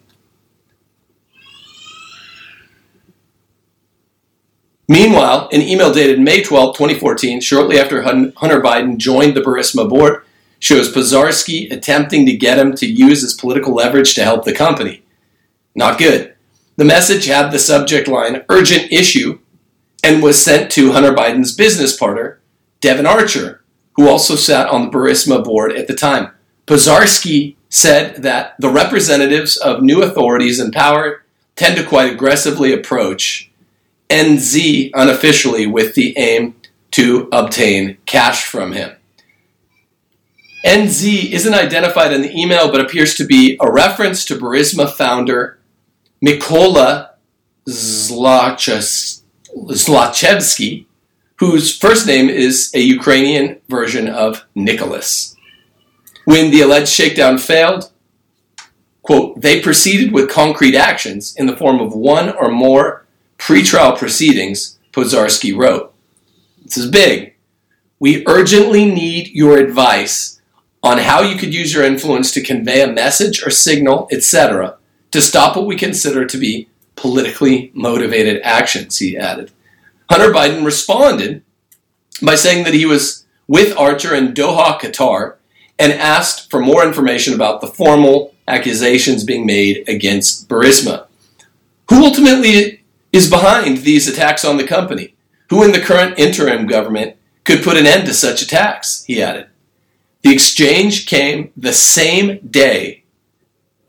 Meanwhile, 4.87 5.49
an 5.51 5.61
email 5.61 5.91
dated 5.91 6.19
May 6.19 6.43
12, 6.43 6.77
2014, 6.77 7.41
shortly 7.41 7.79
after 7.79 8.03
Hunter 8.03 8.61
Biden 8.61 8.97
joined 8.97 9.35
the 9.35 9.41
Burisma 9.41 9.89
board, 9.89 10.23
shows 10.59 10.93
Pozharskyi 10.93 11.71
attempting 11.71 12.25
to 12.25 12.37
get 12.37 12.59
him 12.59 12.75
to 12.75 12.85
use 12.85 13.21
his 13.21 13.33
political 13.33 13.73
leverage 13.73 14.13
to 14.15 14.23
help 14.23 14.45
the 14.45 14.53
company. 14.53 15.03
Not 15.73 15.97
good. 15.97 16.35
The 16.77 16.85
message 16.85 17.25
had 17.25 17.51
the 17.51 17.59
subject 17.59 18.07
line 18.07 18.43
urgent 18.49 18.91
issue 18.91 19.39
and 20.03 20.21
was 20.21 20.43
sent 20.43 20.71
to 20.73 20.91
Hunter 20.91 21.13
Biden's 21.13 21.55
business 21.55 21.97
partner, 21.97 22.39
Devon 22.79 23.07
Archer, 23.07 23.63
who 23.95 24.07
also 24.07 24.35
sat 24.35 24.69
on 24.69 24.85
the 24.85 24.91
Burisma 24.91 25.43
board 25.43 25.71
at 25.71 25.87
the 25.87 25.95
time. 25.95 26.31
Pozharskyi 26.65 27.55
said 27.69 28.23
that 28.23 28.55
the 28.59 28.69
representatives 28.69 29.57
of 29.57 29.83
new 29.83 30.01
authorities 30.01 30.59
in 30.59 30.71
power 30.71 31.23
tend 31.55 31.77
to 31.77 31.83
quite 31.85 32.11
aggressively 32.11 32.73
approach 32.73 33.51
NZ 34.09 34.91
unofficially 34.93 35.67
with 35.67 35.95
the 35.95 36.17
aim 36.17 36.55
to 36.91 37.27
obtain 37.31 37.97
cash 38.05 38.45
from 38.45 38.71
him. 38.71 38.95
NZ 40.65 41.31
isn't 41.31 41.53
identified 41.53 42.11
in 42.11 42.21
the 42.23 42.35
email 42.35 42.71
but 42.71 42.81
appears 42.81 43.13
to 43.15 43.25
be 43.25 43.57
a 43.61 43.71
reference 43.71 44.25
to 44.25 44.35
Burisma 44.35 44.89
founder 44.91 45.59
Mykola 46.25 47.11
Zlochevsky, 47.67 49.25
whose 51.37 51.77
first 51.77 52.07
name 52.07 52.29
is 52.29 52.71
a 52.73 52.79
Ukrainian 52.79 53.59
version 53.69 54.07
of 54.07 54.45
Nicholas. 54.55 55.34
When 56.25 56.51
the 56.51 56.61
alleged 56.61 56.89
shakedown 56.89 57.37
failed, 57.37 57.91
quote, 59.03 59.39
they 59.41 59.61
proceeded 59.61 60.11
with 60.11 60.29
concrete 60.29 60.75
actions 60.75 61.35
in 61.37 61.45
the 61.45 61.55
form 61.55 61.79
of 61.79 61.93
one 61.93 62.35
or 62.35 62.49
more 62.49 63.05
pretrial 63.37 63.97
proceedings, 63.97 64.79
Pozharskyi 64.91 65.55
wrote. 65.55 65.93
This 66.63 66.77
is 66.77 66.89
big. 66.89 67.35
We 67.99 68.25
urgently 68.27 68.85
need 68.85 69.27
your 69.29 69.57
advice 69.57 70.41
on 70.81 70.97
how 70.97 71.21
you 71.21 71.37
could 71.37 71.53
use 71.53 71.73
your 71.73 71.83
influence 71.83 72.31
to 72.31 72.41
convey 72.41 72.81
a 72.81 72.91
message 72.91 73.45
or 73.45 73.49
signal, 73.49 74.07
etc., 74.11 74.77
to 75.11 75.21
stop 75.21 75.55
what 75.55 75.65
we 75.65 75.75
consider 75.75 76.25
to 76.25 76.37
be 76.37 76.67
politically 76.95 77.71
motivated 77.73 78.41
actions, 78.43 78.97
he 78.97 79.17
added. 79.17 79.51
Hunter 80.09 80.31
Biden 80.31 80.65
responded 80.65 81.43
by 82.21 82.35
saying 82.35 82.63
that 82.65 82.73
he 82.73 82.85
was 82.85 83.25
with 83.47 83.77
Archer 83.77 84.13
in 84.13 84.33
Doha, 84.33 84.79
Qatar, 84.79 85.35
and 85.77 85.93
asked 85.93 86.49
for 86.49 86.59
more 86.59 86.85
information 86.85 87.33
about 87.33 87.61
the 87.61 87.67
formal 87.67 88.33
accusations 88.47 89.23
being 89.23 89.45
made 89.45 89.87
against 89.87 90.47
Burisma. 90.47 91.07
Who 91.89 92.03
ultimately 92.03 92.83
is 93.11 93.29
behind 93.29 93.79
these 93.79 94.07
attacks 94.07 94.45
on 94.45 94.57
the 94.57 94.67
company? 94.67 95.15
Who 95.49 95.63
in 95.63 95.71
the 95.71 95.81
current 95.81 96.17
interim 96.17 96.65
government 96.67 97.17
could 97.43 97.63
put 97.63 97.77
an 97.77 97.85
end 97.85 98.07
to 98.07 98.13
such 98.13 98.41
attacks? 98.41 99.03
He 99.05 99.21
added. 99.21 99.47
The 100.23 100.33
exchange 100.33 101.05
came 101.05 101.51
the 101.55 101.73
same 101.73 102.39
day 102.39 103.03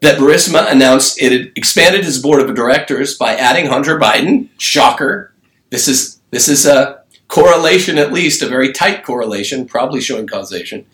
that 0.01 0.19
Burisma 0.19 0.71
announced 0.71 1.21
it 1.21 1.33
had 1.33 1.53
expanded 1.57 2.05
its 2.05 2.19
board 2.19 2.41
of 2.43 2.55
directors 2.55 3.17
by 3.17 3.35
adding 3.35 3.67
Hunter 3.67 3.99
Biden. 3.99 4.51
Shocker. 4.59 5.33
This 5.71 5.89
is 5.89 6.21
this 6.31 6.49
is 6.49 6.67
a 6.67 7.03
correlation, 7.29 7.99
at 7.99 8.13
least 8.13 8.43
a 8.43 8.49
very 8.49 8.73
tight 8.73 9.03
correlation, 9.03 9.67
probably 9.67 10.01
showing 10.01 10.27
causation. 10.27 10.85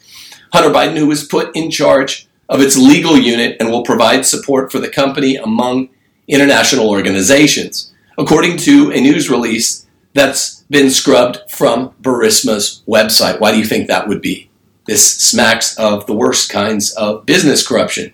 Hunter 0.52 0.70
Biden, 0.70 0.96
who 0.96 1.06
was 1.06 1.24
put 1.26 1.54
in 1.56 1.70
charge 1.70 2.28
of 2.48 2.60
its 2.60 2.76
legal 2.76 3.16
unit 3.16 3.56
and 3.58 3.70
will 3.70 3.82
provide 3.82 4.26
support 4.26 4.70
for 4.70 4.78
the 4.78 4.88
company 4.88 5.36
among 5.36 5.88
international 6.28 6.90
organizations, 6.90 7.92
according 8.18 8.58
to 8.58 8.90
a 8.92 9.00
news 9.00 9.30
release 9.30 9.86
that's 10.12 10.62
been 10.64 10.90
scrubbed 10.90 11.50
from 11.50 11.94
Burisma's 12.02 12.82
website. 12.86 13.40
Why 13.40 13.52
do 13.52 13.58
you 13.58 13.64
think 13.64 13.88
that 13.88 14.08
would 14.08 14.20
be? 14.20 14.50
This 14.86 15.06
smacks 15.06 15.78
of 15.78 16.06
the 16.06 16.14
worst 16.14 16.50
kinds 16.50 16.92
of 16.92 17.24
business 17.24 17.66
corruption. 17.66 18.12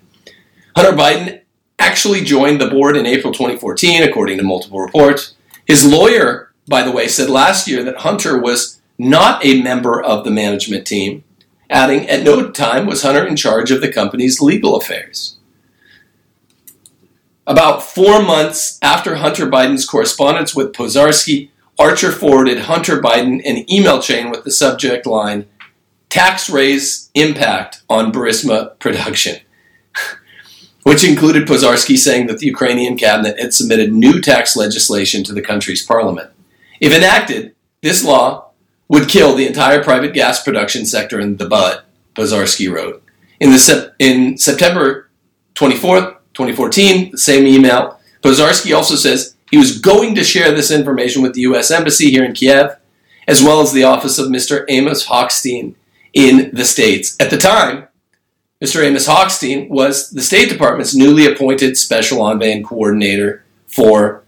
Hunter 0.76 0.97
Biden 0.97 1.40
actually 1.78 2.23
joined 2.23 2.61
the 2.61 2.71
board 2.71 2.97
in 2.97 3.07
April 3.07 3.33
2014, 3.33 4.02
according 4.02 4.38
to 4.38 4.45
multiple 4.45 4.80
reports. 4.80 5.35
His 5.66 5.85
lawyer, 5.85 6.52
by 6.68 6.83
the 6.83 6.92
way, 6.92 7.09
said 7.09 7.30
last 7.30 7.66
year 7.66 7.83
that 7.83 7.99
Hunter 7.99 8.38
was 8.38 8.80
not 8.99 9.45
a 9.45 9.62
member 9.62 10.00
of 10.00 10.25
the 10.25 10.30
management 10.30 10.87
team, 10.87 11.25
adding, 11.71 12.09
At 12.09 12.25
no 12.25 12.51
time 12.51 12.87
was 12.87 13.03
Hunter 13.03 13.27
in 13.27 13.37
charge 13.37 13.71
of 13.71 13.81
the 13.81 13.93
company's 13.93 14.41
legal 14.41 14.77
affairs. 14.77 15.37
About 17.47 17.83
four 17.83 18.23
months 18.23 18.79
after 18.83 19.17
Hunter 19.17 19.47
Biden's 19.47 19.87
correspondence 19.87 20.55
with 20.55 20.73
Pozharskyi, 20.73 21.51
Archer 21.79 22.13
forwarded 22.13 22.61
Hunter 22.61 23.01
Biden 23.01 23.41
an 23.45 23.71
email 23.73 24.03
chain 24.03 24.31
with 24.31 24.45
the 24.45 24.51
subject 24.51 25.07
line 25.07 25.47
Tax 26.09 26.51
Raise 26.51 27.11
Impact 27.15 27.83
on 27.89 28.13
Burisma 28.13 28.79
Production, 28.79 29.41
which 30.83 31.05
included 31.05 31.47
Pozharskyi 31.47 31.97
saying 31.97 32.27
that 32.27 32.39
the 32.39 32.47
Ukrainian 32.47 32.97
cabinet 32.97 33.39
had 33.39 33.55
submitted 33.55 33.93
new 33.93 34.21
tax 34.21 34.57
legislation 34.57 35.23
to 35.25 35.33
the 35.33 35.43
country's 35.43 35.85
parliament. 35.85 36.31
If 36.81 36.95
enacted, 36.95 37.55
this 37.83 38.05
law 38.05 38.48
would 38.88 39.09
kill 39.09 39.35
the 39.35 39.47
entire 39.47 39.83
private 39.83 40.14
gas 40.14 40.42
production 40.42 40.87
sector 40.87 41.21
in 41.21 41.37
the 41.37 41.49
bud, 41.49 41.83
Pozharskyi 42.14 42.73
wrote. 42.73 43.02
In, 43.40 43.50
the, 43.50 43.95
in 43.99 44.38
September 44.38 45.09
24th, 45.54 46.16
2014, 46.35 47.12
the 47.12 47.18
same 47.18 47.47
email, 47.47 48.00
Pozharskyi 48.23 48.75
also 48.75 48.97
says 48.97 49.35
he 49.50 49.59
was 49.59 49.78
going 49.78 50.14
to 50.14 50.25
share 50.25 50.52
this 50.52 50.71
information 50.71 51.23
with 51.23 51.35
the 51.35 51.42
U.S. 51.42 51.71
Embassy 51.71 52.11
here 52.11 52.25
in 52.25 52.33
Kiev, 52.33 52.76
as 53.26 53.42
well 53.42 53.61
as 53.61 53.73
the 53.73 53.85
office 53.85 54.18
of 54.18 54.28
Mr. 54.28 54.64
Amos 54.68 55.07
Hochstein 55.07 55.75
in 56.12 56.50
the 56.52 56.64
States. 56.64 57.16
At 57.21 57.30
the 57.30 57.37
time, 57.37 57.88
Mr. 58.62 58.83
Amos 58.83 59.07
Hochstein 59.07 59.68
was 59.68 60.11
the 60.11 60.23
State 60.23 60.49
Department's 60.49 60.95
newly 60.95 61.26
appointed 61.26 61.76
special 61.76 62.23
envoy 62.23 62.47
and 62.47 62.66
coordinator 62.66 63.45
for 63.66 64.25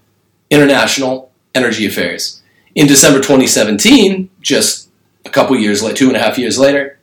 international 0.50 1.32
energy 1.54 1.86
affairs. 1.86 2.39
In 2.80 2.86
December 2.86 3.18
2017, 3.18 4.30
just 4.40 4.88
a 5.26 5.28
couple 5.28 5.54
years 5.54 5.82
later, 5.82 5.94
two 5.94 6.08
and 6.08 6.16
a 6.16 6.18
half 6.18 6.38
years 6.38 6.58
later, 6.58 6.98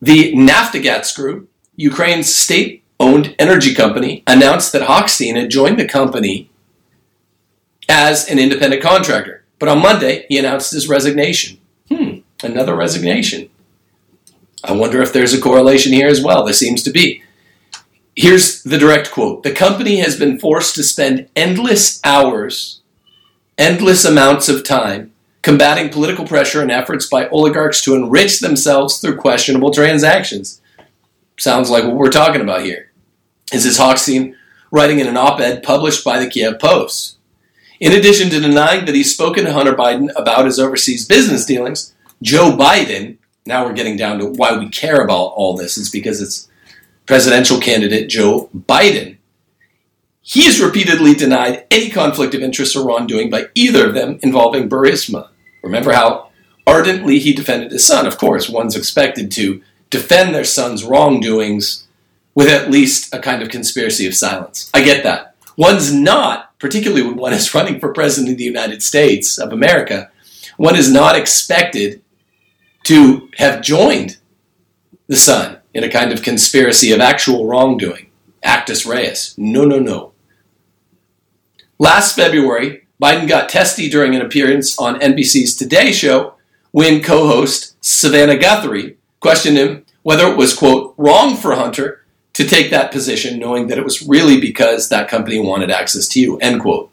the 0.00 0.32
Naftogaz 0.32 1.14
Group, 1.14 1.48
Ukraine's 1.76 2.34
state 2.34 2.82
owned 2.98 3.36
energy 3.38 3.74
company, 3.74 4.24
announced 4.26 4.72
that 4.72 4.88
Hochstein 4.88 5.36
had 5.36 5.50
joined 5.50 5.78
the 5.78 5.86
company 5.86 6.50
as 7.88 8.28
an 8.28 8.40
independent 8.40 8.82
contractor. 8.82 9.44
But 9.60 9.68
on 9.68 9.80
Monday, 9.80 10.26
he 10.28 10.36
announced 10.36 10.72
his 10.72 10.88
resignation. 10.88 11.58
Hmm, 11.88 12.16
another 12.42 12.74
resignation. 12.74 13.50
I 14.64 14.72
wonder 14.72 15.00
if 15.00 15.12
there's 15.12 15.32
a 15.32 15.40
correlation 15.40 15.92
here 15.92 16.08
as 16.08 16.24
well. 16.24 16.44
There 16.44 16.52
seems 16.52 16.82
to 16.82 16.90
be. 16.90 17.22
Here's 18.16 18.64
the 18.64 18.78
direct 18.78 19.12
quote 19.12 19.44
The 19.44 19.52
company 19.52 19.98
has 19.98 20.18
been 20.18 20.40
forced 20.40 20.74
to 20.74 20.82
spend 20.82 21.28
endless 21.36 22.00
hours, 22.02 22.81
endless 23.62 24.04
amounts 24.04 24.48
of 24.48 24.64
time, 24.64 25.12
combating 25.42 25.88
political 25.88 26.26
pressure 26.26 26.60
and 26.60 26.70
efforts 26.70 27.06
by 27.06 27.28
oligarchs 27.28 27.80
to 27.82 27.94
enrich 27.94 28.40
themselves 28.40 28.98
through 28.98 29.16
questionable 29.16 29.70
transactions. 29.70 30.60
Sounds 31.38 31.70
like 31.70 31.84
what 31.84 31.94
we're 31.94 32.10
talking 32.10 32.40
about 32.40 32.62
here. 32.62 32.90
Is 33.52 33.62
this 33.62 33.74
is 33.74 33.78
Hochstein 33.78 34.34
writing 34.72 34.98
in 34.98 35.06
an 35.06 35.16
op 35.16 35.40
ed 35.40 35.62
published 35.62 36.04
by 36.04 36.18
the 36.18 36.28
Kiev 36.28 36.58
Post? 36.58 37.18
In 37.78 37.92
addition 37.92 38.30
to 38.30 38.40
denying 38.40 38.84
that 38.86 38.94
he's 38.96 39.14
spoken 39.14 39.44
to 39.44 39.52
Hunter 39.52 39.74
Biden 39.74 40.10
about 40.16 40.46
his 40.46 40.58
overseas 40.58 41.06
business 41.06 41.46
dealings, 41.46 41.94
Joe 42.20 42.56
Biden 42.56 43.18
now 43.44 43.64
we're 43.64 43.72
getting 43.72 43.96
down 43.96 44.18
to 44.18 44.26
why 44.26 44.56
we 44.56 44.68
care 44.68 45.02
about 45.02 45.32
all 45.34 45.56
this. 45.56 45.76
It's 45.76 45.88
because 45.88 46.20
it's 46.20 46.48
presidential 47.06 47.60
candidate 47.60 48.08
Joe 48.08 48.48
Biden. 48.56 49.18
He's 50.22 50.60
repeatedly 50.60 51.14
denied 51.14 51.66
any 51.70 51.90
conflict 51.90 52.34
of 52.34 52.42
interest 52.42 52.76
or 52.76 52.86
wrongdoing 52.86 53.28
by 53.28 53.46
either 53.54 53.88
of 53.88 53.94
them 53.94 54.20
involving 54.22 54.68
Burisma. 54.68 55.28
Remember 55.62 55.92
how 55.92 56.30
ardently 56.66 57.18
he 57.18 57.32
defended 57.32 57.72
his 57.72 57.84
son. 57.84 58.06
Of 58.06 58.18
course, 58.18 58.48
one's 58.48 58.76
expected 58.76 59.32
to 59.32 59.62
defend 59.90 60.34
their 60.34 60.44
son's 60.44 60.84
wrongdoings 60.84 61.86
with 62.34 62.48
at 62.48 62.70
least 62.70 63.12
a 63.12 63.18
kind 63.18 63.42
of 63.42 63.48
conspiracy 63.48 64.06
of 64.06 64.14
silence. 64.14 64.70
I 64.72 64.82
get 64.82 65.02
that. 65.02 65.34
One's 65.56 65.92
not, 65.92 66.58
particularly 66.58 67.02
when 67.02 67.16
one 67.16 67.32
is 67.32 67.54
running 67.54 67.78
for 67.78 67.92
president 67.92 68.32
of 68.32 68.38
the 68.38 68.44
United 68.44 68.82
States 68.82 69.38
of 69.38 69.52
America, 69.52 70.10
one 70.56 70.76
is 70.76 70.90
not 70.90 71.16
expected 71.16 72.02
to 72.84 73.28
have 73.36 73.62
joined 73.62 74.18
the 75.08 75.16
Son 75.16 75.58
in 75.74 75.84
a 75.84 75.90
kind 75.90 76.12
of 76.12 76.22
conspiracy 76.22 76.92
of 76.92 77.00
actual 77.00 77.46
wrongdoing. 77.46 78.10
Actus 78.42 78.86
reus. 78.86 79.36
No, 79.36 79.64
no, 79.64 79.78
no. 79.78 80.11
Last 81.82 82.14
February, 82.14 82.86
Biden 83.02 83.26
got 83.26 83.48
testy 83.48 83.88
during 83.88 84.14
an 84.14 84.22
appearance 84.22 84.78
on 84.78 85.00
NBC's 85.00 85.56
Today 85.56 85.90
Show 85.90 86.34
when 86.70 87.02
co 87.02 87.26
host 87.26 87.74
Savannah 87.84 88.38
Guthrie 88.38 88.98
questioned 89.18 89.58
him 89.58 89.84
whether 90.04 90.28
it 90.28 90.36
was, 90.36 90.54
quote, 90.54 90.94
wrong 90.96 91.36
for 91.36 91.56
Hunter 91.56 92.04
to 92.34 92.46
take 92.46 92.70
that 92.70 92.92
position, 92.92 93.40
knowing 93.40 93.66
that 93.66 93.78
it 93.78 93.84
was 93.84 94.00
really 94.00 94.40
because 94.40 94.90
that 94.90 95.08
company 95.08 95.40
wanted 95.40 95.72
access 95.72 96.06
to 96.10 96.20
you, 96.20 96.38
end 96.38 96.60
quote. 96.60 96.88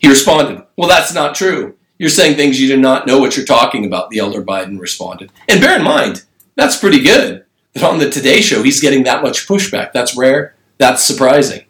He 0.00 0.08
responded, 0.10 0.62
Well, 0.76 0.90
that's 0.90 1.14
not 1.14 1.34
true. 1.34 1.74
You're 1.96 2.10
saying 2.10 2.36
things 2.36 2.60
you 2.60 2.68
do 2.68 2.76
not 2.78 3.06
know 3.06 3.18
what 3.18 3.38
you're 3.38 3.46
talking 3.46 3.86
about, 3.86 4.10
the 4.10 4.18
elder 4.18 4.42
Biden 4.42 4.78
responded. 4.78 5.32
And 5.48 5.62
bear 5.62 5.78
in 5.78 5.82
mind, 5.82 6.24
that's 6.56 6.76
pretty 6.76 7.00
good 7.00 7.46
that 7.72 7.82
on 7.82 8.00
the 8.00 8.10
Today 8.10 8.42
Show 8.42 8.62
he's 8.62 8.82
getting 8.82 9.04
that 9.04 9.22
much 9.22 9.48
pushback. 9.48 9.94
That's 9.94 10.14
rare. 10.14 10.54
That's 10.76 11.02
surprising. 11.02 11.64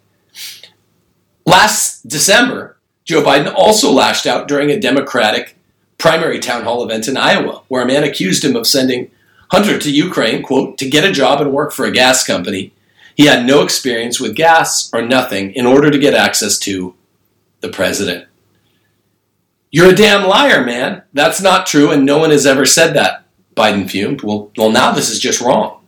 Last 1.45 1.96
December, 2.07 2.77
Joe 3.03 3.23
Biden 3.23 3.53
also 3.53 3.91
lashed 3.91 4.25
out 4.25 4.47
during 4.47 4.71
a 4.71 4.79
Democratic 4.79 5.55
primary 5.97 6.39
town 6.39 6.63
hall 6.63 6.83
event 6.83 7.07
in 7.07 7.17
Iowa, 7.17 7.63
where 7.67 7.83
a 7.83 7.87
man 7.87 8.03
accused 8.03 8.43
him 8.43 8.55
of 8.55 8.67
sending 8.67 9.11
Hunter 9.51 9.77
to 9.77 9.91
Ukraine, 9.91 10.43
quote, 10.43 10.77
to 10.77 10.89
get 10.89 11.05
a 11.05 11.11
job 11.11 11.41
and 11.41 11.51
work 11.51 11.71
for 11.71 11.85
a 11.85 11.91
gas 11.91 12.25
company. 12.25 12.73
He 13.15 13.25
had 13.25 13.45
no 13.45 13.63
experience 13.63 14.19
with 14.19 14.35
gas 14.35 14.91
or 14.93 15.01
nothing 15.01 15.51
in 15.53 15.65
order 15.65 15.89
to 15.89 15.97
get 15.97 16.13
access 16.13 16.57
to 16.59 16.95
the 17.61 17.69
president. 17.69 18.27
You're 19.71 19.91
a 19.91 19.95
damn 19.95 20.27
liar, 20.27 20.63
man. 20.63 21.03
That's 21.13 21.41
not 21.41 21.65
true, 21.65 21.91
and 21.91 22.05
no 22.05 22.19
one 22.19 22.29
has 22.29 22.45
ever 22.45 22.65
said 22.65 22.93
that, 22.93 23.25
Biden 23.55 23.89
fumed. 23.89 24.21
Well, 24.21 24.51
well 24.57 24.69
now 24.69 24.91
this 24.91 25.09
is 25.09 25.19
just 25.19 25.41
wrong. 25.41 25.85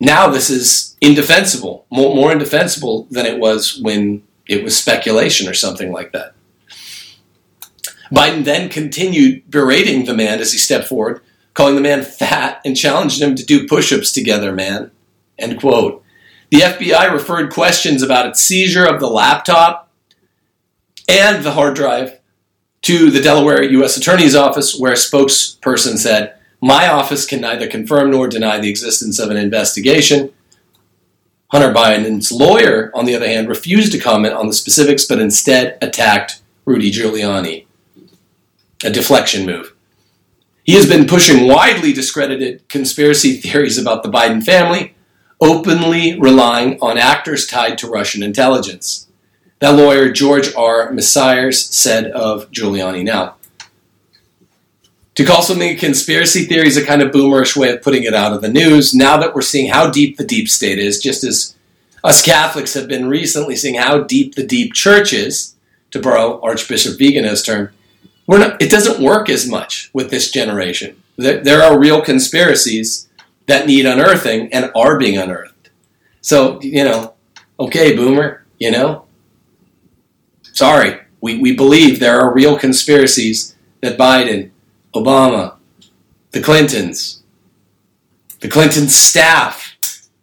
Now 0.00 0.28
this 0.28 0.50
is 0.50 0.96
indefensible, 1.00 1.86
more, 1.90 2.14
more 2.14 2.30
indefensible 2.30 3.08
than 3.10 3.26
it 3.26 3.40
was 3.40 3.80
when 3.80 4.22
it 4.48 4.64
was 4.64 4.76
speculation 4.76 5.48
or 5.48 5.54
something 5.54 5.92
like 5.92 6.12
that. 6.12 6.34
Biden 8.10 8.44
then 8.44 8.68
continued 8.68 9.50
berating 9.50 10.06
the 10.06 10.14
man 10.14 10.40
as 10.40 10.52
he 10.52 10.58
stepped 10.58 10.88
forward, 10.88 11.20
calling 11.54 11.74
the 11.74 11.80
man 11.80 12.02
fat 12.02 12.60
and 12.64 12.76
challenged 12.76 13.20
him 13.20 13.34
to 13.34 13.44
do 13.44 13.68
push 13.68 13.92
ups 13.92 14.12
together, 14.12 14.52
man. 14.52 14.90
End 15.38 15.60
quote. 15.60 16.02
The 16.50 16.60
FBI 16.60 17.12
referred 17.12 17.52
questions 17.52 18.02
about 18.02 18.26
its 18.26 18.40
seizure 18.40 18.86
of 18.86 19.00
the 19.00 19.08
laptop 19.08 19.90
and 21.06 21.44
the 21.44 21.52
hard 21.52 21.74
drive 21.74 22.18
to 22.82 23.10
the 23.10 23.20
Delaware 23.20 23.62
U.S. 23.62 23.96
Attorney's 23.96 24.34
Office, 24.34 24.78
where 24.78 24.92
a 24.92 24.96
spokesperson 24.96 25.98
said, 25.98 26.34
My 26.62 26.88
office 26.88 27.26
can 27.26 27.40
neither 27.40 27.66
confirm 27.66 28.10
nor 28.10 28.28
deny 28.28 28.58
the 28.58 28.70
existence 28.70 29.18
of 29.18 29.30
an 29.30 29.36
investigation. 29.36 30.32
Hunter 31.50 31.72
Biden's 31.72 32.30
lawyer, 32.30 32.90
on 32.94 33.06
the 33.06 33.14
other 33.14 33.26
hand, 33.26 33.48
refused 33.48 33.92
to 33.92 33.98
comment 33.98 34.34
on 34.34 34.48
the 34.48 34.52
specifics, 34.52 35.06
but 35.06 35.18
instead 35.18 35.78
attacked 35.80 36.42
Rudy 36.66 36.92
Giuliani. 36.92 37.64
A 38.84 38.90
deflection 38.90 39.46
move. 39.46 39.74
He 40.62 40.74
has 40.74 40.86
been 40.86 41.06
pushing 41.06 41.48
widely 41.48 41.94
discredited 41.94 42.68
conspiracy 42.68 43.38
theories 43.38 43.78
about 43.78 44.02
the 44.02 44.10
Biden 44.10 44.44
family, 44.44 44.94
openly 45.40 46.20
relying 46.20 46.78
on 46.82 46.98
actors 46.98 47.46
tied 47.46 47.78
to 47.78 47.88
Russian 47.88 48.22
intelligence. 48.22 49.08
That 49.60 49.70
lawyer, 49.70 50.12
George 50.12 50.54
R. 50.54 50.92
Mesires, 50.92 51.54
said 51.54 52.10
of 52.10 52.50
Giuliani. 52.50 53.02
Now, 53.02 53.36
to 55.18 55.24
call 55.24 55.42
something 55.42 55.70
a 55.70 55.74
conspiracy 55.74 56.44
theory 56.44 56.68
is 56.68 56.76
a 56.76 56.86
kind 56.86 57.02
of 57.02 57.10
boomerish 57.10 57.56
way 57.56 57.74
of 57.74 57.82
putting 57.82 58.04
it 58.04 58.14
out 58.14 58.32
of 58.32 58.40
the 58.40 58.48
news. 58.48 58.94
Now 58.94 59.16
that 59.16 59.34
we're 59.34 59.42
seeing 59.42 59.68
how 59.68 59.90
deep 59.90 60.16
the 60.16 60.24
deep 60.24 60.48
state 60.48 60.78
is, 60.78 61.00
just 61.00 61.24
as 61.24 61.56
us 62.04 62.22
Catholics 62.22 62.74
have 62.74 62.86
been 62.86 63.08
recently 63.08 63.56
seeing 63.56 63.74
how 63.74 64.04
deep 64.04 64.36
the 64.36 64.46
deep 64.46 64.74
church 64.74 65.12
is, 65.12 65.56
to 65.90 66.00
borrow 66.00 66.40
Archbishop 66.40 67.00
Vigano's 67.00 67.42
term. 67.42 67.70
Not, 68.28 68.62
it 68.62 68.70
doesn't 68.70 69.02
work 69.02 69.28
as 69.28 69.48
much 69.48 69.90
with 69.92 70.10
this 70.10 70.30
generation. 70.30 71.02
There, 71.16 71.42
there 71.42 71.62
are 71.62 71.76
real 71.76 72.00
conspiracies 72.00 73.08
that 73.46 73.66
need 73.66 73.86
unearthing 73.86 74.52
and 74.52 74.70
are 74.76 75.00
being 75.00 75.18
unearthed. 75.18 75.70
So, 76.20 76.60
you 76.62 76.84
know, 76.84 77.14
okay, 77.58 77.96
boomer, 77.96 78.44
you 78.60 78.70
know, 78.70 79.06
sorry, 80.52 81.00
we, 81.20 81.38
we 81.38 81.56
believe 81.56 81.98
there 81.98 82.20
are 82.20 82.32
real 82.32 82.56
conspiracies 82.56 83.56
that 83.80 83.98
Biden, 83.98 84.52
Obama, 84.94 85.56
the 86.30 86.40
Clintons, 86.40 87.22
the 88.40 88.48
Clinton 88.48 88.88
staff, 88.88 89.76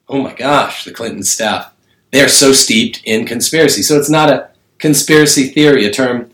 oh 0.08 0.22
my 0.22 0.34
gosh, 0.34 0.86
the 0.86 0.92
Clinton 0.92 1.24
staff, 1.24 1.74
they 2.12 2.22
are 2.22 2.30
so 2.30 2.54
steeped 2.54 3.02
in 3.06 3.26
conspiracy. 3.26 3.82
So 3.82 3.98
it's 3.98 4.10
not 4.10 4.30
a 4.30 4.50
conspiracy 4.78 5.48
theory, 5.48 5.86
a 5.86 5.92
term 5.92 6.32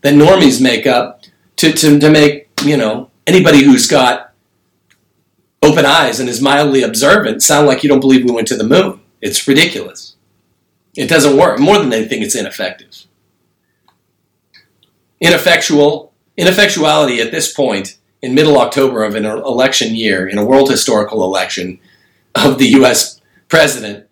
that 0.00 0.14
normies 0.14 0.60
make 0.60 0.86
up 0.86 1.22
to, 1.56 1.72
to, 1.72 1.98
to 1.98 2.10
make, 2.10 2.48
you 2.64 2.76
know, 2.76 3.10
anybody 3.26 3.62
who's 3.62 3.86
got 3.86 4.32
open 5.62 5.84
eyes 5.84 6.20
and 6.20 6.28
is 6.28 6.40
mildly 6.40 6.82
observant 6.82 7.42
sound 7.42 7.66
like 7.66 7.82
you 7.82 7.88
don't 7.88 8.00
believe 8.00 8.24
we 8.24 8.32
went 8.32 8.48
to 8.48 8.56
the 8.56 8.64
moon. 8.64 9.00
It's 9.20 9.46
ridiculous. 9.46 10.16
It 10.96 11.08
doesn't 11.08 11.36
work. 11.36 11.60
More 11.60 11.78
than 11.78 11.92
anything, 11.92 12.22
it's 12.22 12.34
ineffective. 12.34 13.04
Ineffectual, 15.20 16.09
ineffectuality 16.40 17.20
at 17.20 17.30
this 17.30 17.52
point 17.52 17.98
in 18.22 18.34
middle 18.34 18.58
October 18.58 19.04
of 19.04 19.14
an 19.14 19.24
election 19.24 19.94
year, 19.94 20.26
in 20.26 20.38
a 20.38 20.44
world 20.44 20.70
historical 20.70 21.22
election 21.22 21.78
of 22.34 22.58
the 22.58 22.68
U.S. 22.68 23.20
president, 23.48 24.06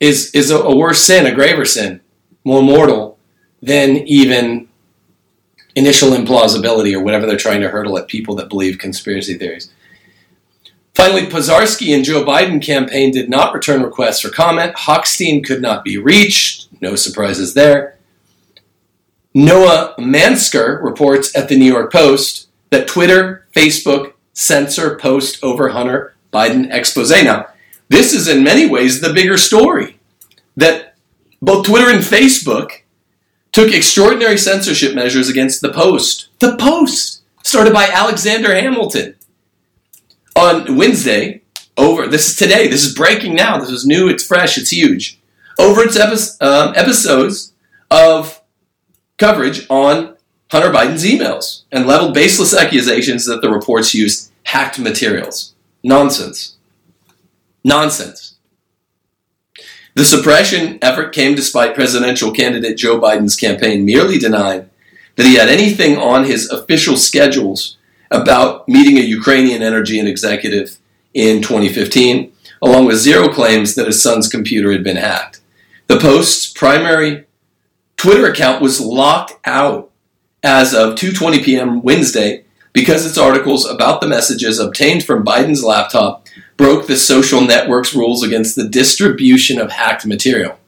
is, 0.00 0.30
is 0.34 0.50
a, 0.50 0.58
a 0.58 0.76
worse 0.76 1.02
sin, 1.02 1.26
a 1.26 1.34
graver 1.34 1.64
sin, 1.64 2.00
more 2.44 2.62
mortal 2.62 3.18
than 3.62 3.96
even 4.06 4.68
initial 5.74 6.10
implausibility 6.10 6.94
or 6.94 7.00
whatever 7.02 7.26
they're 7.26 7.36
trying 7.36 7.60
to 7.60 7.68
hurdle 7.68 7.98
at 7.98 8.08
people 8.08 8.34
that 8.34 8.48
believe 8.48 8.78
conspiracy 8.78 9.36
theories. 9.36 9.70
Finally, 10.94 11.26
Pozharskyi 11.26 11.94
and 11.94 12.04
Joe 12.04 12.24
Biden 12.24 12.62
campaign 12.62 13.10
did 13.10 13.28
not 13.28 13.52
return 13.52 13.82
requests 13.82 14.20
for 14.20 14.30
comment. 14.30 14.74
Hochstein 14.76 15.44
could 15.44 15.60
not 15.60 15.84
be 15.84 15.98
reached. 15.98 16.68
No 16.80 16.96
surprises 16.96 17.52
there. 17.52 17.95
Noah 19.36 19.94
Manskar 19.98 20.82
reports 20.82 21.36
at 21.36 21.50
the 21.50 21.58
New 21.58 21.70
York 21.70 21.92
Post 21.92 22.48
that 22.70 22.88
Twitter, 22.88 23.46
Facebook 23.54 24.14
censor 24.32 24.96
post 24.96 25.44
over 25.44 25.68
Hunter 25.68 26.14
Biden 26.32 26.72
expose. 26.72 27.10
Now, 27.10 27.48
this 27.90 28.14
is 28.14 28.28
in 28.28 28.42
many 28.42 28.66
ways 28.66 29.02
the 29.02 29.12
bigger 29.12 29.36
story 29.36 29.98
that 30.56 30.96
both 31.42 31.66
Twitter 31.66 31.90
and 31.90 32.02
Facebook 32.02 32.80
took 33.52 33.74
extraordinary 33.74 34.38
censorship 34.38 34.94
measures 34.94 35.28
against 35.28 35.60
the 35.60 35.70
Post. 35.70 36.28
The 36.38 36.56
Post, 36.56 37.20
started 37.44 37.74
by 37.74 37.88
Alexander 37.92 38.54
Hamilton. 38.54 39.16
On 40.34 40.76
Wednesday, 40.76 41.42
over, 41.76 42.06
this 42.06 42.30
is 42.30 42.36
today, 42.36 42.68
this 42.68 42.86
is 42.86 42.94
breaking 42.94 43.34
now, 43.34 43.58
this 43.58 43.68
is 43.68 43.84
new, 43.84 44.08
it's 44.08 44.26
fresh, 44.26 44.56
it's 44.56 44.70
huge. 44.70 45.20
Over 45.58 45.82
its 45.82 45.98
epi- 45.98 46.42
um, 46.42 46.72
episodes 46.74 47.52
of 47.90 48.40
coverage 49.18 49.66
on 49.68 50.16
Hunter 50.50 50.70
Biden's 50.70 51.04
emails 51.04 51.62
and 51.72 51.86
leveled 51.86 52.14
baseless 52.14 52.54
accusations 52.54 53.26
that 53.26 53.42
the 53.42 53.50
reports 53.50 53.94
used 53.94 54.30
hacked 54.44 54.78
materials. 54.78 55.54
Nonsense. 55.82 56.56
Nonsense. 57.64 58.36
The 59.94 60.04
suppression 60.04 60.78
effort 60.82 61.14
came 61.14 61.34
despite 61.34 61.74
presidential 61.74 62.30
candidate 62.30 62.76
Joe 62.76 63.00
Biden's 63.00 63.34
campaign 63.34 63.84
merely 63.84 64.18
denying 64.18 64.68
that 65.16 65.26
he 65.26 65.36
had 65.36 65.48
anything 65.48 65.96
on 65.96 66.24
his 66.24 66.50
official 66.50 66.96
schedules 66.96 67.78
about 68.10 68.68
meeting 68.68 68.98
a 68.98 69.00
Ukrainian 69.00 69.62
energy 69.62 69.98
and 69.98 70.08
executive 70.08 70.78
in 71.14 71.40
2015, 71.40 72.30
along 72.62 72.84
with 72.84 72.98
zero 72.98 73.28
claims 73.28 73.74
that 73.74 73.86
his 73.86 74.02
son's 74.02 74.28
computer 74.28 74.70
had 74.70 74.84
been 74.84 74.96
hacked. 74.96 75.40
The 75.86 75.98
Post's 75.98 76.52
primary 76.52 77.24
Twitter 77.96 78.26
account 78.26 78.62
was 78.62 78.80
locked 78.80 79.34
out 79.44 79.90
as 80.42 80.74
of 80.74 80.94
2:20 80.94 81.44
p.m. 81.44 81.82
Wednesday 81.82 82.44
because 82.72 83.06
its 83.06 83.18
articles 83.18 83.66
about 83.66 84.00
the 84.00 84.08
messages 84.08 84.58
obtained 84.58 85.04
from 85.04 85.24
Biden's 85.24 85.64
laptop 85.64 86.26
broke 86.56 86.86
the 86.86 86.96
social 86.96 87.40
network's 87.40 87.94
rules 87.94 88.22
against 88.22 88.54
the 88.54 88.68
distribution 88.68 89.58
of 89.58 89.72
hacked 89.72 90.06
material. 90.06 90.58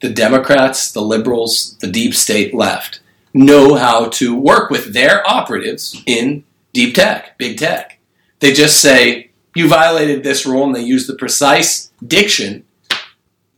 The 0.00 0.10
Democrats, 0.10 0.90
the 0.90 1.00
liberals, 1.00 1.76
the 1.78 1.86
deep 1.86 2.14
state 2.14 2.52
left 2.52 3.00
know 3.34 3.74
how 3.76 4.08
to 4.08 4.34
work 4.34 4.70
with 4.70 4.92
their 4.92 5.28
operatives 5.28 6.02
in 6.06 6.44
deep 6.72 6.94
tech, 6.94 7.38
big 7.38 7.58
tech. 7.58 7.98
They 8.40 8.52
just 8.52 8.80
say, 8.80 9.30
you 9.54 9.68
violated 9.68 10.22
this 10.22 10.44
rule, 10.44 10.64
and 10.64 10.74
they 10.74 10.82
use 10.82 11.06
the 11.06 11.14
precise 11.14 11.92
diction 12.06 12.64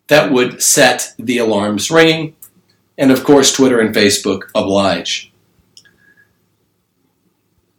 that 0.09 0.31
would 0.31 0.63
set 0.63 1.15
the 1.19 1.39
alarms 1.39 1.91
ringing. 1.91 2.37
And 2.97 3.11
of 3.11 3.25
course, 3.25 3.53
Twitter 3.53 3.81
and 3.81 3.95
Facebook 3.95 4.51
oblige. 4.55 5.33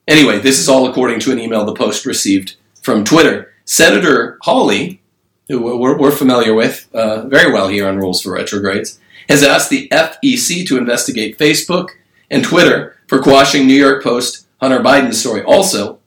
Anyway, 0.07 0.39
this 0.39 0.59
is 0.59 0.69
all 0.69 0.87
according 0.87 1.19
to 1.21 1.31
an 1.31 1.39
email 1.39 1.65
the 1.65 1.73
Post 1.73 2.05
received 2.05 2.55
from 2.81 3.03
Twitter. 3.03 3.53
Senator 3.65 4.37
Hawley, 4.43 5.01
who 5.47 5.77
we're, 5.77 5.97
we're 5.97 6.11
familiar 6.11 6.53
with 6.53 6.87
uh, 6.93 7.27
very 7.27 7.51
well 7.51 7.67
here 7.67 7.87
on 7.87 7.97
Rules 7.97 8.21
for 8.21 8.33
Retrogrades, 8.33 8.99
has 9.27 9.41
asked 9.41 9.71
the 9.71 9.87
FEC 9.89 10.67
to 10.67 10.77
investigate 10.77 11.39
Facebook 11.39 11.89
and 12.29 12.43
Twitter 12.43 12.95
for 13.07 13.21
quashing 13.21 13.65
New 13.65 13.73
York 13.73 14.03
Post 14.03 14.45
Hunter 14.61 14.79
Biden 14.79 15.13
story. 15.13 15.41
Also, 15.43 15.99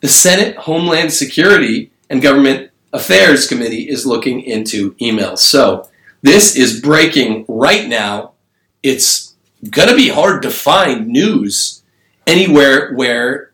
the 0.00 0.08
Senate 0.08 0.56
Homeland 0.56 1.12
Security 1.12 1.90
and 2.08 2.22
Government 2.22 2.70
Affairs 2.92 3.46
Committee 3.46 3.88
is 3.88 4.06
looking 4.06 4.40
into 4.42 4.92
emails. 4.94 5.38
So, 5.38 5.88
this 6.22 6.56
is 6.56 6.80
breaking 6.80 7.46
right 7.48 7.88
now. 7.88 8.32
It's 8.82 9.34
going 9.68 9.88
to 9.88 9.96
be 9.96 10.08
hard 10.08 10.42
to 10.42 10.50
find 10.50 11.08
news 11.08 11.82
anywhere 12.26 12.92
where 12.94 13.52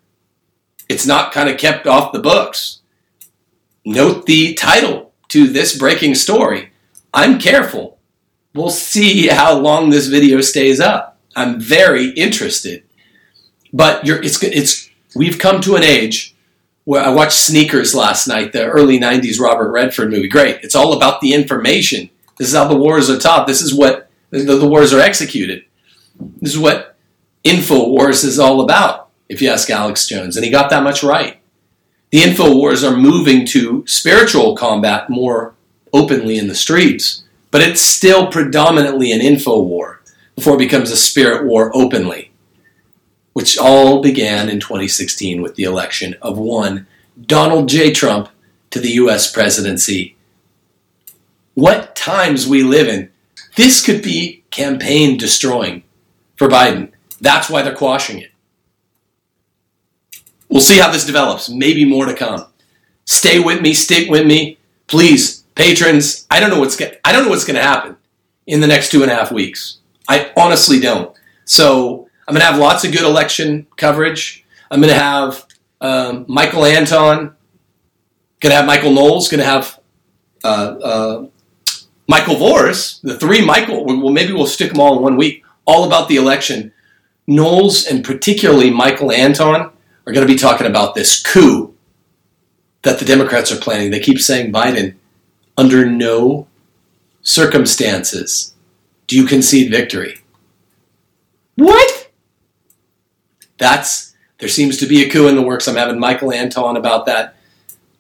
it's 0.89 1.07
not 1.07 1.33
kind 1.33 1.49
of 1.49 1.59
kept 1.59 1.87
off 1.87 2.13
the 2.13 2.21
books. 2.21 2.81
Note 3.85 4.27
the 4.27 4.55
title 4.55 5.13
to 5.29 5.47
this 5.47 5.77
breaking 5.77 6.15
story. 6.15 6.71
I'm 7.13 7.39
careful. 7.39 7.99
We'll 8.55 8.71
see 8.71 9.29
how 9.29 9.59
long 9.59 9.91
this 9.91 10.07
video 10.07 10.41
stays 10.41 10.81
up. 10.81 11.19
I'm 11.35 11.61
very 11.61 12.11
interested. 12.11 12.85
But 13.73 14.09
it's, 14.09 14.43
it's, 14.43 14.89
we've 15.15 15.39
come 15.39 15.61
to 15.63 15.77
an 15.77 15.83
age 15.83 16.35
where 16.85 17.03
I 17.03 17.11
watched 17.11 17.39
Sneakers 17.39 17.95
last 17.95 18.27
night, 18.29 18.53
the 18.53 18.65
early 18.65 18.99
90s 18.99 19.41
Robert 19.41 19.71
Redford 19.71 20.11
movie. 20.11 20.29
Great. 20.29 20.61
It's 20.63 20.75
all 20.75 20.93
about 20.93 21.21
the 21.21 21.35
information. 21.35 22.11
This 22.39 22.49
is 22.49 22.55
how 22.55 22.69
the 22.69 22.77
wars 22.77 23.11
are 23.11 23.19
taught. 23.19 23.47
This 23.47 23.61
is 23.61 23.75
what 23.75 24.06
the, 24.31 24.39
the 24.39 24.69
wars 24.69 24.93
are 24.93 25.01
executed. 25.01 25.65
This 26.41 26.55
is 26.55 26.59
what 26.59 26.97
InfoWars 27.45 28.25
is 28.25 28.39
all 28.39 28.61
about, 28.61 29.11
if 29.29 29.41
you 29.41 29.49
ask 29.49 29.71
Alex 29.71 30.07
Jones. 30.07 30.37
And 30.37 30.45
he 30.45 30.51
got 30.51 30.71
that 30.71 30.83
much 30.83 31.03
right 31.03 31.41
the 32.11 32.23
InfoWars 32.23 32.89
are 32.89 32.97
moving 32.97 33.45
to 33.47 33.85
spiritual 33.87 34.57
combat 34.57 35.11
more 35.11 35.55
openly 35.93 36.39
in 36.39 36.49
the 36.49 36.55
streets, 36.55 37.25
but 37.51 37.61
it's 37.61 37.81
still 37.81 38.29
predominantly 38.29 39.13
an 39.13 39.21
info 39.21 39.61
war 39.61 40.01
before 40.35 40.55
it 40.55 40.61
becomes 40.61 40.91
a 40.91 40.97
spirit 40.97 41.45
war 41.45 41.71
openly, 41.75 42.31
which 43.33 43.59
all 43.59 44.03
began 44.03 44.49
in 44.49 44.61
2016 44.61 45.43
with 45.43 45.57
the 45.57 45.65
election 45.65 46.15
of 46.23 46.39
one 46.39 46.87
Donald 47.21 47.69
J. 47.69 47.93
Trump 47.93 48.29
to 48.71 48.79
the 48.79 48.93
U.S. 48.93 49.31
presidency. 49.31 50.17
What 51.55 51.97
times 51.97 52.47
we 52.47 52.63
live 52.63 52.89
in. 52.89 53.11
This 53.57 53.85
could 53.85 54.03
be 54.03 54.45
campaign 54.51 55.17
destroying 55.17 55.83
for 56.37 56.49
Biden. 56.49 56.93
That's 57.21 57.51
why 57.51 57.63
they're 57.63 57.75
quashing 57.75 58.19
it. 58.21 58.31
We'll 60.49 60.61
see 60.61 60.79
how 60.79 60.93
this 60.93 61.07
develops. 61.07 61.49
Maybe 61.49 61.85
more 61.85 62.07
to 62.07 62.15
come. 62.15 62.47
Stay 63.05 63.41
with 63.41 63.63
me, 63.63 63.73
stick 63.75 64.11
with 64.11 64.27
me, 64.27 64.59
please, 64.87 65.43
patrons. 65.55 66.27
I 66.31 66.41
don't 66.41 66.51
know 66.51 66.61
what's 66.61 66.81
I 66.81 67.13
don't 67.13 67.25
know 67.25 67.31
what's 67.31 67.45
going 67.45 67.57
to 67.57 67.63
happen 67.63 67.97
in 68.47 68.61
the 68.61 68.67
next 68.67 68.91
two 68.91 69.03
and 69.03 69.11
a 69.11 69.15
half 69.15 69.33
weeks. 69.33 69.79
I 70.09 70.33
honestly 70.37 70.79
don't. 70.79 71.17
So 71.45 72.09
I'm 72.29 72.35
going 72.35 72.41
to 72.41 72.47
have 72.47 72.59
lots 72.59 72.85
of 72.85 72.93
good 72.93 73.03
election 73.03 73.67
coverage. 73.77 74.45
I'm 74.71 74.81
going 74.81 74.93
to 74.93 75.01
have 75.01 75.47
um, 75.81 76.27
Michael 76.29 76.65
Anton. 76.65 77.35
Going 78.41 78.51
to 78.51 78.57
have 78.57 78.67
Michael 78.67 78.93
Knowles. 78.93 79.29
Going 79.29 79.41
to 79.41 79.47
have 79.47 79.81
uh, 80.45 80.77
uh, 80.83 81.27
Michael 82.09 82.37
Voris. 82.37 83.01
The 83.03 83.19
three 83.19 83.45
Michael. 83.45 83.85
Well, 83.85 84.11
maybe 84.11 84.33
we'll 84.33 84.47
stick 84.47 84.71
them 84.71 84.81
all 84.81 84.97
in 84.97 85.03
one 85.03 85.17
week. 85.17 85.45
All 85.65 85.85
about 85.85 86.09
the 86.09 86.17
election. 86.17 86.73
Knowles 87.27 87.87
and 87.87 88.05
particularly 88.05 88.71
Michael 88.71 89.11
Anton 89.11 89.73
are 90.07 90.13
going 90.13 90.27
to 90.27 90.33
be 90.33 90.39
talking 90.39 90.67
about 90.67 90.95
this 90.95 91.21
coup 91.23 91.75
that 92.83 93.01
the 93.01 93.05
Democrats 93.05 93.51
are 93.51 93.57
planning. 93.57 93.91
They 93.91 93.99
keep 93.99 94.21
saying 94.21 94.53
Biden, 94.53 94.95
under 95.57 95.85
no 95.85 96.47
circumstances 97.23 98.55
do 99.07 99.17
you 99.17 99.25
concede 99.25 99.71
victory? 99.71 100.19
What? 101.57 102.11
That's 103.59 104.15
there 104.39 104.49
seems 104.49 104.77
to 104.79 104.87
be 104.87 105.03
a 105.03 105.11
coup 105.11 105.29
in 105.29 105.37
the 105.37 105.43
works. 105.43 105.67
I'm 105.67 105.77
having 105.77 105.99
Michael 105.99 106.33
Anton 106.33 106.77
about 106.77 107.07
that. 107.07 107.37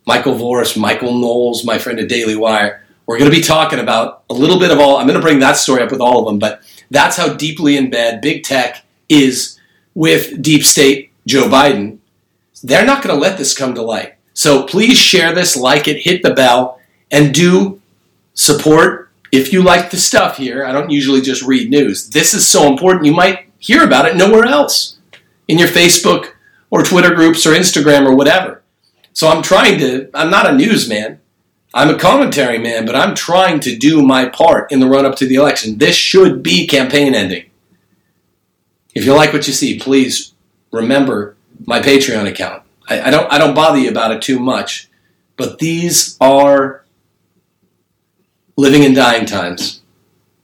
Michael 0.07 0.35
Voris, 0.35 0.77
Michael 0.77 1.19
Knowles, 1.19 1.65
my 1.65 1.79
friend 1.79 1.99
at 1.99 2.09
Daily 2.09 2.37
Wire. 2.37 2.86
We're 3.07 3.19
going 3.19 3.31
to 3.31 3.37
be 3.37 3.43
talking 3.43 3.79
about 3.79 4.25
a 4.29 4.35
little 4.35 4.59
bit 4.59 4.73
of 4.73 4.79
all. 4.79 4.97
I'm 4.97 5.07
going 5.07 5.19
to 5.19 5.25
bring 5.25 5.39
that 5.39 5.57
story 5.57 5.83
up 5.83 5.93
with 5.93 6.01
all 6.01 6.21
of 6.21 6.27
them, 6.27 6.39
but 6.39 6.63
that's 6.91 7.17
how 7.17 7.33
deeply 7.35 7.77
in 7.77 7.89
bed 7.89 8.21
big 8.21 8.43
tech 8.43 8.85
is 9.09 9.59
with 9.95 10.43
deep 10.43 10.65
state 10.65 11.13
Joe 11.27 11.49
Biden. 11.49 11.99
They're 12.63 12.87
not 12.87 13.03
going 13.03 13.15
to 13.15 13.21
let 13.21 13.39
this 13.39 13.57
come 13.57 13.75
to 13.75 13.83
light. 13.83 14.15
So 14.35 14.65
please 14.65 14.99
share 14.99 15.35
this, 15.35 15.57
like 15.57 15.89
it, 15.89 16.03
hit 16.03 16.23
the 16.23 16.35
bell, 16.35 16.81
and 17.11 17.33
do 17.33 17.81
support 18.35 19.11
if 19.33 19.53
you 19.53 19.63
like 19.63 19.91
the 19.91 19.97
stuff 19.97 20.37
here. 20.37 20.65
I 20.65 20.73
don't 20.73 20.91
usually 20.91 21.21
just 21.21 21.43
read 21.43 21.71
news. 21.71 22.11
This 22.11 22.35
is 22.35 22.47
so 22.47 22.71
important. 22.71 23.07
You 23.07 23.15
might 23.15 23.47
hear 23.59 23.85
about 23.85 24.07
it 24.07 24.17
nowhere 24.17 24.45
else 24.45 24.99
in 25.49 25.59
your 25.59 25.69
Facebook 25.69 26.33
or 26.71 26.83
Twitter 26.83 27.15
groups 27.15 27.47
or 27.47 27.53
Instagram 27.53 28.07
or 28.07 28.15
whatever. 28.15 28.63
So 29.13 29.29
I'm 29.29 29.43
trying 29.43 29.79
to, 29.79 30.11
I'm 30.13 30.31
not 30.31 30.49
a 30.51 30.57
newsman. 30.57 31.21
I'm 31.77 31.95
a 31.95 31.99
commentary 31.99 32.57
man, 32.57 32.87
but 32.87 32.97
I'm 32.97 33.15
trying 33.15 33.61
to 33.61 33.77
do 33.77 34.01
my 34.01 34.31
part 34.31 34.73
in 34.73 34.81
the 34.81 34.87
run 34.87 35.05
up 35.05 35.15
to 35.17 35.27
the 35.27 35.35
election. 35.35 35.77
This 35.77 35.95
should 35.95 36.43
be 36.43 36.67
campaign 36.67 37.15
ending. 37.15 37.51
If 38.95 39.05
you 39.05 39.15
like 39.15 39.35
what 39.35 39.47
you 39.47 39.53
see, 39.53 39.79
please 39.79 40.33
remember 40.73 41.37
my 41.67 41.81
Patreon 41.81 42.27
account. 42.27 42.63
I, 42.89 43.03
I 43.03 43.11
don't 43.11 43.31
I 43.31 43.37
don't 43.37 43.55
bother 43.55 43.79
you 43.79 43.91
about 43.91 44.11
it 44.11 44.23
too 44.23 44.39
much, 44.39 44.89
but 45.37 45.59
these 45.59 46.17
are 46.19 46.83
living 48.57 48.87
and 48.87 48.97
dying 48.97 49.27
times. 49.27 49.83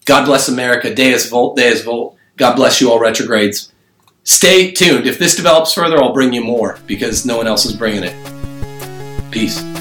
God 0.05 0.27
bless 0.27 0.49
America. 0.49 0.95
Deus 0.95 1.31
Vult, 1.31 1.57
Deus 1.57 1.83
Vult. 1.83 2.15
God 2.37 2.57
bless 2.57 2.79
you 2.79 2.91
all 2.91 3.01
retrogrades. 3.01 3.73
Stay 4.25 4.71
tuned. 4.71 5.07
If 5.07 5.19
this 5.19 5.35
develops 5.35 5.73
further, 5.73 5.97
I'll 5.97 6.13
bring 6.13 6.35
you 6.35 6.45
more 6.45 6.79
because 6.87 7.25
no 7.25 7.39
one 7.39 7.47
else 7.47 7.65
is 7.65 7.75
bringing 7.75 8.05
it. 8.05 9.31
Peace. 9.31 9.72